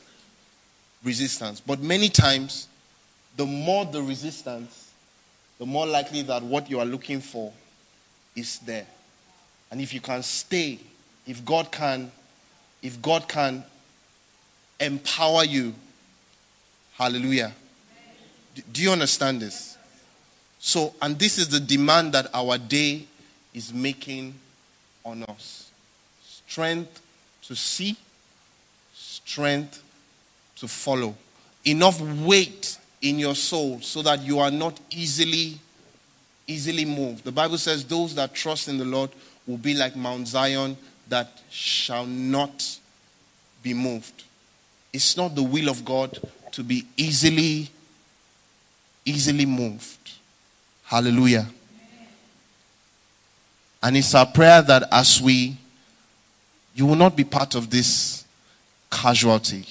resistance. 1.03 1.59
But 1.59 1.81
many 1.81 2.09
times, 2.09 2.67
the 3.37 3.45
more 3.45 3.85
the 3.85 4.01
resistance, 4.01 4.91
the 5.59 5.65
more 5.65 5.85
likely 5.85 6.21
that 6.23 6.43
what 6.43 6.69
you 6.69 6.79
are 6.79 6.85
looking 6.85 7.21
for 7.21 7.51
is 8.35 8.59
there. 8.59 8.87
And 9.71 9.81
if 9.81 9.93
you 9.93 10.01
can 10.01 10.23
stay, 10.23 10.79
if 11.25 11.43
God 11.45 11.71
can 11.71 12.11
if 12.83 13.01
God 13.01 13.27
can 13.27 13.63
empower 14.79 15.45
you. 15.45 15.73
Hallelujah. 16.95 17.53
Do 18.71 18.83
you 18.83 18.91
understand 18.91 19.41
this? 19.41 19.77
So, 20.59 20.93
and 21.01 21.17
this 21.17 21.37
is 21.37 21.49
the 21.49 21.59
demand 21.59 22.13
that 22.13 22.27
our 22.33 22.57
day 22.57 23.05
is 23.53 23.73
making 23.73 24.35
on 25.03 25.23
us 25.23 25.71
strength 26.21 27.01
to 27.43 27.55
see, 27.55 27.97
strength 28.93 29.82
to 30.57 30.67
follow. 30.67 31.15
Enough 31.65 32.01
weight 32.01 32.77
in 33.01 33.19
your 33.19 33.35
soul 33.35 33.79
so 33.81 34.01
that 34.01 34.21
you 34.21 34.39
are 34.39 34.51
not 34.51 34.79
easily 34.89 35.59
easily 36.47 36.85
moved. 36.85 37.23
The 37.23 37.31
Bible 37.31 37.57
says 37.57 37.85
those 37.85 38.15
that 38.15 38.33
trust 38.33 38.67
in 38.67 38.77
the 38.77 38.85
Lord 38.85 39.09
will 39.47 39.57
be 39.57 39.73
like 39.73 39.95
Mount 39.95 40.27
Zion 40.27 40.77
that 41.07 41.41
shall 41.49 42.05
not 42.05 42.79
be 43.61 43.73
moved. 43.73 44.23
It's 44.91 45.15
not 45.17 45.35
the 45.35 45.43
will 45.43 45.69
of 45.69 45.83
God 45.85 46.19
to 46.51 46.63
be 46.63 46.85
easily, 46.97 47.69
easily 49.05 49.45
moved. 49.45 50.11
Hallelujah. 50.85 51.47
And 53.81 53.97
it's 53.97 54.13
our 54.15 54.25
prayer 54.25 54.61
that 54.61 54.83
as 54.91 55.21
we, 55.21 55.57
you 56.75 56.85
will 56.85 56.95
not 56.95 57.15
be 57.15 57.23
part 57.23 57.55
of 57.55 57.69
this 57.69 58.23
casualty. 58.91 59.65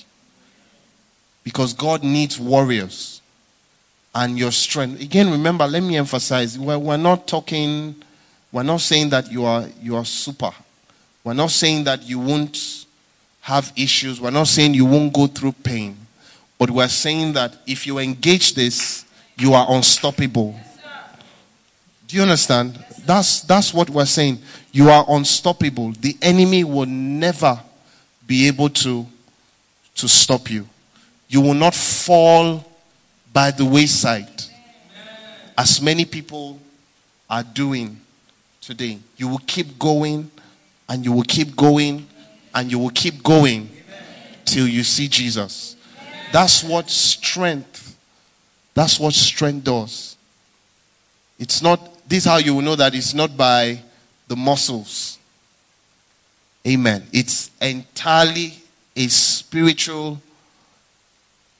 Because 1.44 1.74
God 1.74 2.04
needs 2.04 2.38
warriors 2.38 3.20
and 4.14 4.38
your 4.38 4.52
strength. 4.52 5.00
Again, 5.00 5.30
remember, 5.30 5.66
let 5.66 5.82
me 5.82 5.96
emphasize, 5.96 6.58
we're, 6.58 6.78
we're 6.78 6.96
not 6.96 7.26
talking, 7.26 7.96
we're 8.52 8.62
not 8.62 8.80
saying 8.80 9.10
that 9.10 9.30
you 9.30 9.44
are, 9.44 9.66
you 9.80 9.96
are 9.96 10.04
super. 10.04 10.52
We're 11.24 11.34
not 11.34 11.50
saying 11.50 11.84
that 11.84 12.02
you 12.02 12.18
won't 12.18 12.86
have 13.40 13.72
issues. 13.76 14.20
We're 14.20 14.30
not 14.30 14.48
saying 14.48 14.74
you 14.74 14.84
won't 14.84 15.12
go 15.12 15.26
through 15.26 15.52
pain. 15.52 15.96
But 16.58 16.70
we're 16.70 16.88
saying 16.88 17.32
that 17.32 17.56
if 17.66 17.86
you 17.86 17.98
engage 17.98 18.54
this, 18.54 19.04
you 19.36 19.54
are 19.54 19.66
unstoppable. 19.68 20.54
Do 22.06 22.16
you 22.16 22.22
understand? 22.22 22.78
That's, 23.04 23.40
that's 23.40 23.72
what 23.74 23.90
we're 23.90 24.04
saying. 24.04 24.38
You 24.70 24.90
are 24.90 25.04
unstoppable. 25.08 25.92
The 25.92 26.16
enemy 26.22 26.62
will 26.62 26.86
never 26.86 27.60
be 28.26 28.46
able 28.46 28.68
to, 28.68 29.06
to 29.96 30.08
stop 30.08 30.50
you. 30.50 30.68
You 31.32 31.40
will 31.40 31.54
not 31.54 31.74
fall 31.74 32.62
by 33.32 33.52
the 33.52 33.64
wayside 33.64 34.28
as 35.56 35.80
many 35.80 36.04
people 36.04 36.60
are 37.30 37.42
doing 37.42 37.98
today. 38.60 38.98
You 39.16 39.28
will 39.28 39.40
keep 39.46 39.78
going 39.78 40.30
and 40.90 41.02
you 41.02 41.10
will 41.10 41.22
keep 41.22 41.56
going 41.56 42.06
and 42.54 42.70
you 42.70 42.78
will 42.78 42.90
keep 42.90 43.22
going 43.22 43.70
till 44.44 44.68
you 44.68 44.84
see 44.84 45.08
Jesus. 45.08 45.74
That's 46.32 46.62
what 46.62 46.90
strength, 46.90 47.96
that's 48.74 49.00
what 49.00 49.14
strength 49.14 49.64
does. 49.64 50.18
It's 51.38 51.62
not, 51.62 52.06
this 52.06 52.18
is 52.18 52.24
how 52.26 52.36
you 52.36 52.56
will 52.56 52.62
know 52.62 52.76
that 52.76 52.94
it's 52.94 53.14
not 53.14 53.38
by 53.38 53.80
the 54.28 54.36
muscles. 54.36 55.18
Amen. 56.68 57.06
It's 57.10 57.50
entirely 57.58 58.52
a 58.94 59.08
spiritual 59.08 60.20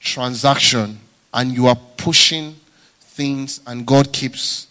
transaction, 0.03 0.99
and 1.33 1.51
you 1.53 1.67
are 1.67 1.77
pushing 1.97 2.55
things, 2.99 3.61
and 3.65 3.85
God 3.85 4.11
keeps 4.11 4.67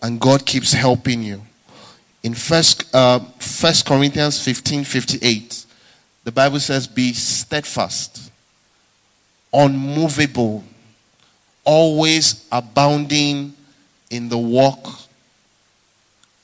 and 0.00 0.20
God 0.20 0.46
keeps 0.46 0.72
helping 0.72 1.22
you. 1.22 1.42
In 2.22 2.34
First, 2.34 2.94
uh, 2.94 3.18
First 3.38 3.86
Corinthians 3.86 4.42
15 4.44 4.84
58, 4.84 5.66
the 6.24 6.32
Bible 6.32 6.60
says, 6.60 6.86
Be 6.86 7.12
steadfast, 7.12 8.30
unmovable, 9.52 10.62
always 11.64 12.46
abounding 12.52 13.54
in 14.10 14.28
the 14.28 14.38
work 14.38 14.86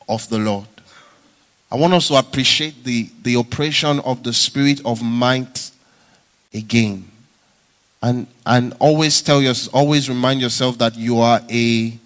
of 0.08 0.28
the 0.28 0.38
Lord. 0.38 0.66
I 1.70 1.76
want 1.76 1.92
us 1.94 2.08
to 2.08 2.14
appreciate 2.14 2.84
the, 2.84 3.08
the 3.22 3.36
operation 3.36 4.00
of 4.00 4.22
the 4.22 4.32
spirit 4.32 4.80
of 4.84 5.02
might 5.02 5.70
again. 6.52 7.10
And, 8.04 8.26
and 8.44 8.74
always 8.80 9.22
tell 9.22 9.40
yourself, 9.40 9.74
always 9.74 10.10
remind 10.10 10.42
yourself 10.42 10.76
that 10.76 10.94
you 10.94 11.20
are 11.20 11.40
a 11.50 11.98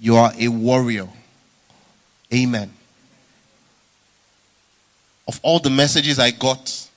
you 0.00 0.16
are 0.16 0.32
a 0.38 0.48
warrior. 0.48 1.06
Amen. 2.32 2.70
Of 5.28 5.38
all 5.42 5.58
the 5.58 5.68
messages 5.68 6.18
I 6.18 6.30
got 6.30 6.88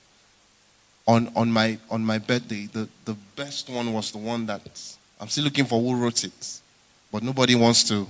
on, 1.06 1.30
on, 1.36 1.52
my, 1.52 1.76
on 1.90 2.02
my 2.02 2.16
birthday, 2.16 2.66
the, 2.72 2.88
the 3.04 3.14
best 3.36 3.68
one 3.68 3.92
was 3.92 4.10
the 4.10 4.18
one 4.18 4.46
that 4.46 4.96
I'm 5.20 5.28
still 5.28 5.44
looking 5.44 5.66
for 5.66 5.78
who 5.78 5.94
wrote 5.94 6.24
it. 6.24 6.60
But 7.12 7.22
nobody 7.22 7.54
wants 7.54 7.84
to 7.84 8.06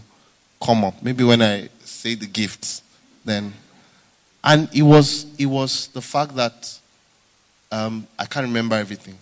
come 0.63 0.85
up. 0.85 1.03
Maybe 1.03 1.25
when 1.25 1.43
I 1.43 1.69
say 1.85 2.15
the 2.15 2.27
gifts, 2.27 2.83
then. 3.25 3.53
And 4.45 4.69
it 4.73 4.83
was, 4.83 5.27
it 5.39 5.47
was 5.47 5.89
the 5.89 6.03
fact 6.03 6.37
that 6.37 6.79
um, 7.73 8.07
I 8.17 8.27
can't 8.27 8.47
remember 8.47 8.77
everything. 8.77 9.19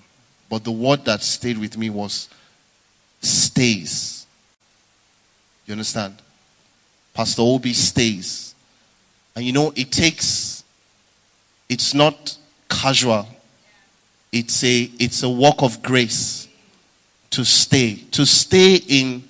But 0.48 0.64
the 0.64 0.70
word 0.70 1.04
that 1.04 1.22
stayed 1.22 1.58
with 1.58 1.76
me 1.76 1.90
was 1.90 2.28
stays. 3.20 4.26
You 5.66 5.72
understand? 5.72 6.16
Pastor 7.14 7.42
Obi 7.42 7.72
stays. 7.72 8.54
And 9.34 9.44
you 9.44 9.52
know, 9.52 9.72
it 9.74 9.90
takes, 9.90 10.64
it's 11.68 11.94
not 11.94 12.36
casual. 12.68 13.26
It's 14.32 14.62
a, 14.62 14.90
it's 14.98 15.22
a 15.22 15.28
walk 15.28 15.62
of 15.62 15.82
grace. 15.82 16.46
to 17.36 17.44
stay. 17.44 17.96
To 18.12 18.24
stay 18.24 18.76
in 18.76 19.22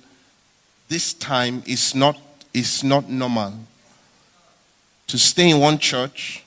this 0.87 1.13
time 1.13 1.61
is 1.65 1.93
not, 1.93 2.17
is 2.53 2.81
not 2.81 3.09
normal. 3.09 3.53
To 5.07 5.17
stay 5.17 5.49
in 5.49 5.59
one 5.59 5.77
church, 5.77 6.41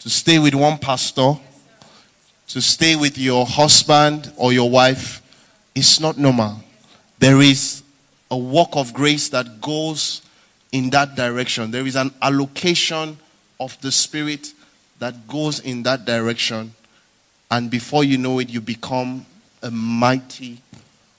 to 0.00 0.10
stay 0.10 0.40
with 0.40 0.56
one 0.56 0.78
pastor, 0.78 1.34
to 2.48 2.60
stay 2.60 2.96
with 2.96 3.18
your 3.18 3.46
husband 3.46 4.32
or 4.36 4.52
your 4.52 4.70
wife 4.70 5.22
is 5.74 6.00
not 6.00 6.16
normal. 6.18 6.62
There 7.18 7.40
is 7.40 7.82
a 8.30 8.36
walk 8.36 8.70
of 8.72 8.92
grace 8.92 9.28
that 9.30 9.60
goes 9.60 10.22
in 10.72 10.90
that 10.90 11.14
direction. 11.14 11.70
There 11.70 11.86
is 11.86 11.96
an 11.96 12.12
allocation 12.22 13.18
of 13.58 13.80
the 13.80 13.90
Spirit 13.90 14.52
that 14.98 15.26
goes 15.26 15.60
in 15.60 15.82
that 15.84 16.04
direction. 16.04 16.74
And 17.50 17.70
before 17.70 18.04
you 18.04 18.18
know 18.18 18.38
it, 18.38 18.48
you 18.48 18.60
become 18.60 19.24
a 19.62 19.70
mighty 19.70 20.58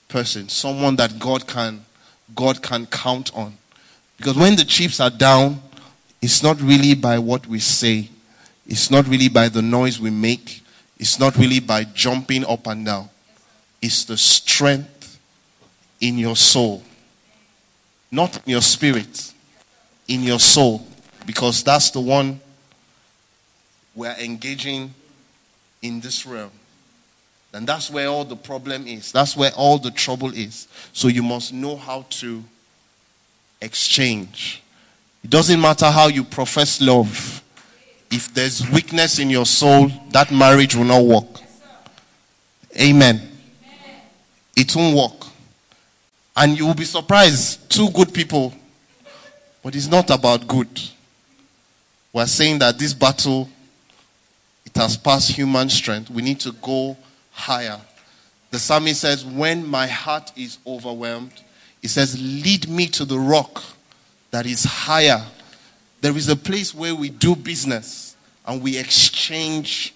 person, 0.08 0.48
someone 0.48 0.96
that 0.96 1.18
God 1.18 1.46
can 1.46 1.84
God 2.34 2.62
can 2.62 2.86
count 2.86 3.34
on. 3.34 3.56
Because 4.16 4.36
when 4.36 4.56
the 4.56 4.64
chips 4.64 5.00
are 5.00 5.10
down, 5.10 5.60
it's 6.20 6.42
not 6.42 6.60
really 6.60 6.94
by 6.94 7.18
what 7.18 7.46
we 7.46 7.58
say. 7.58 8.10
It's 8.66 8.90
not 8.90 9.06
really 9.08 9.28
by 9.28 9.48
the 9.48 9.62
noise 9.62 9.98
we 9.98 10.10
make. 10.10 10.62
It's 10.98 11.18
not 11.18 11.36
really 11.36 11.60
by 11.60 11.84
jumping 11.84 12.44
up 12.44 12.66
and 12.66 12.84
down. 12.84 13.08
It's 13.80 14.04
the 14.04 14.16
strength 14.16 15.20
in 16.00 16.18
your 16.18 16.36
soul. 16.36 16.82
Not 18.10 18.36
in 18.38 18.52
your 18.52 18.62
spirit, 18.62 19.32
in 20.08 20.22
your 20.22 20.40
soul. 20.40 20.86
Because 21.26 21.62
that's 21.62 21.90
the 21.90 22.00
one 22.00 22.40
we're 23.94 24.16
engaging 24.18 24.94
in 25.82 26.00
this 26.00 26.26
realm. 26.26 26.50
And 27.52 27.66
that's 27.66 27.90
where 27.90 28.08
all 28.08 28.24
the 28.24 28.36
problem 28.36 28.86
is. 28.86 29.12
That's 29.12 29.36
where 29.36 29.52
all 29.52 29.78
the 29.78 29.90
trouble 29.90 30.32
is. 30.34 30.68
So 30.92 31.08
you 31.08 31.22
must 31.22 31.52
know 31.52 31.76
how 31.76 32.06
to 32.10 32.42
exchange. 33.60 34.62
It 35.24 35.30
doesn't 35.30 35.60
matter 35.60 35.90
how 35.90 36.08
you 36.08 36.24
profess 36.24 36.80
love. 36.80 37.42
If 38.10 38.32
there's 38.32 38.68
weakness 38.70 39.18
in 39.18 39.30
your 39.30 39.46
soul, 39.46 39.90
that 40.10 40.30
marriage 40.30 40.74
will 40.74 40.84
not 40.84 41.04
work. 41.04 41.40
Amen. 42.80 43.20
It 44.56 44.74
won't 44.74 44.96
work. 44.96 45.28
And 46.36 46.58
you 46.58 46.66
will 46.66 46.74
be 46.74 46.84
surprised. 46.84 47.68
Two 47.70 47.90
good 47.90 48.14
people. 48.14 48.54
But 49.62 49.74
it's 49.74 49.88
not 49.88 50.10
about 50.10 50.46
good. 50.46 50.68
We're 52.12 52.26
saying 52.26 52.60
that 52.60 52.78
this 52.78 52.94
battle, 52.94 53.48
it 54.64 54.74
has 54.76 54.96
passed 54.96 55.32
human 55.32 55.68
strength. 55.68 56.10
We 56.10 56.22
need 56.22 56.40
to 56.40 56.52
go 56.52 56.96
higher. 57.32 57.78
The 58.50 58.58
psalmist 58.58 59.00
says, 59.00 59.24
When 59.24 59.66
my 59.66 59.86
heart 59.86 60.32
is 60.36 60.58
overwhelmed, 60.66 61.42
he 61.82 61.88
says, 61.88 62.20
Lead 62.20 62.68
me 62.68 62.86
to 62.88 63.04
the 63.04 63.18
rock 63.18 63.62
that 64.30 64.46
is 64.46 64.64
higher. 64.64 65.22
There 66.00 66.16
is 66.16 66.28
a 66.28 66.36
place 66.36 66.74
where 66.74 66.94
we 66.94 67.10
do 67.10 67.34
business 67.34 68.16
and 68.46 68.62
we 68.62 68.78
exchange 68.78 69.94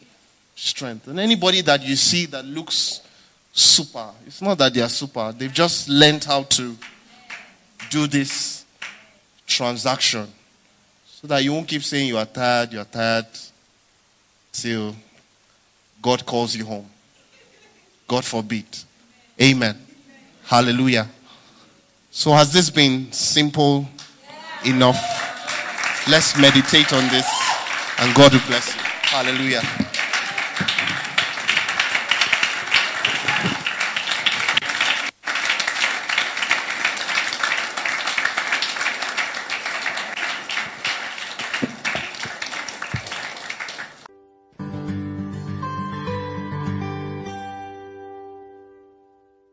strength. 0.55 1.07
And 1.07 1.19
anybody 1.19 1.61
that 1.63 1.83
you 1.83 1.97
see 1.97 2.27
that 2.27 2.45
looks 2.45 3.01
super, 3.53 4.11
it's 4.27 4.43
not 4.43 4.59
that 4.59 4.75
they 4.75 4.81
are 4.81 4.89
super, 4.89 5.33
they've 5.33 5.53
just 5.53 5.89
learned 5.89 6.25
how 6.25 6.43
to 6.45 6.77
do 7.91 8.07
this 8.07 8.65
transaction 9.47 10.27
so 11.07 11.27
that 11.27 11.45
you 11.45 11.53
won't 11.53 11.69
keep 11.69 11.83
saying 11.83 12.09
you 12.09 12.19
are 12.19 12.27
tired, 12.27 12.73
you 12.73 12.81
are 12.81 12.85
tired 12.85 13.27
till 14.53 14.95
God 16.01 16.27
calls 16.27 16.57
you 16.57 16.65
home. 16.65 16.89
God 18.09 18.25
forbid. 18.25 18.65
Amen. 19.41 19.79
Hallelujah. 20.45 21.09
So, 22.11 22.33
has 22.33 22.53
this 22.53 22.69
been 22.69 23.11
simple 23.13 23.89
enough? 24.67 25.22
Let's 26.09 26.37
meditate 26.37 26.93
on 26.93 27.09
this, 27.11 27.27
and 28.01 28.13
God 28.15 28.33
will 28.33 28.41
bless 28.49 28.75
you. 28.75 28.81
Hallelujah. 28.83 29.92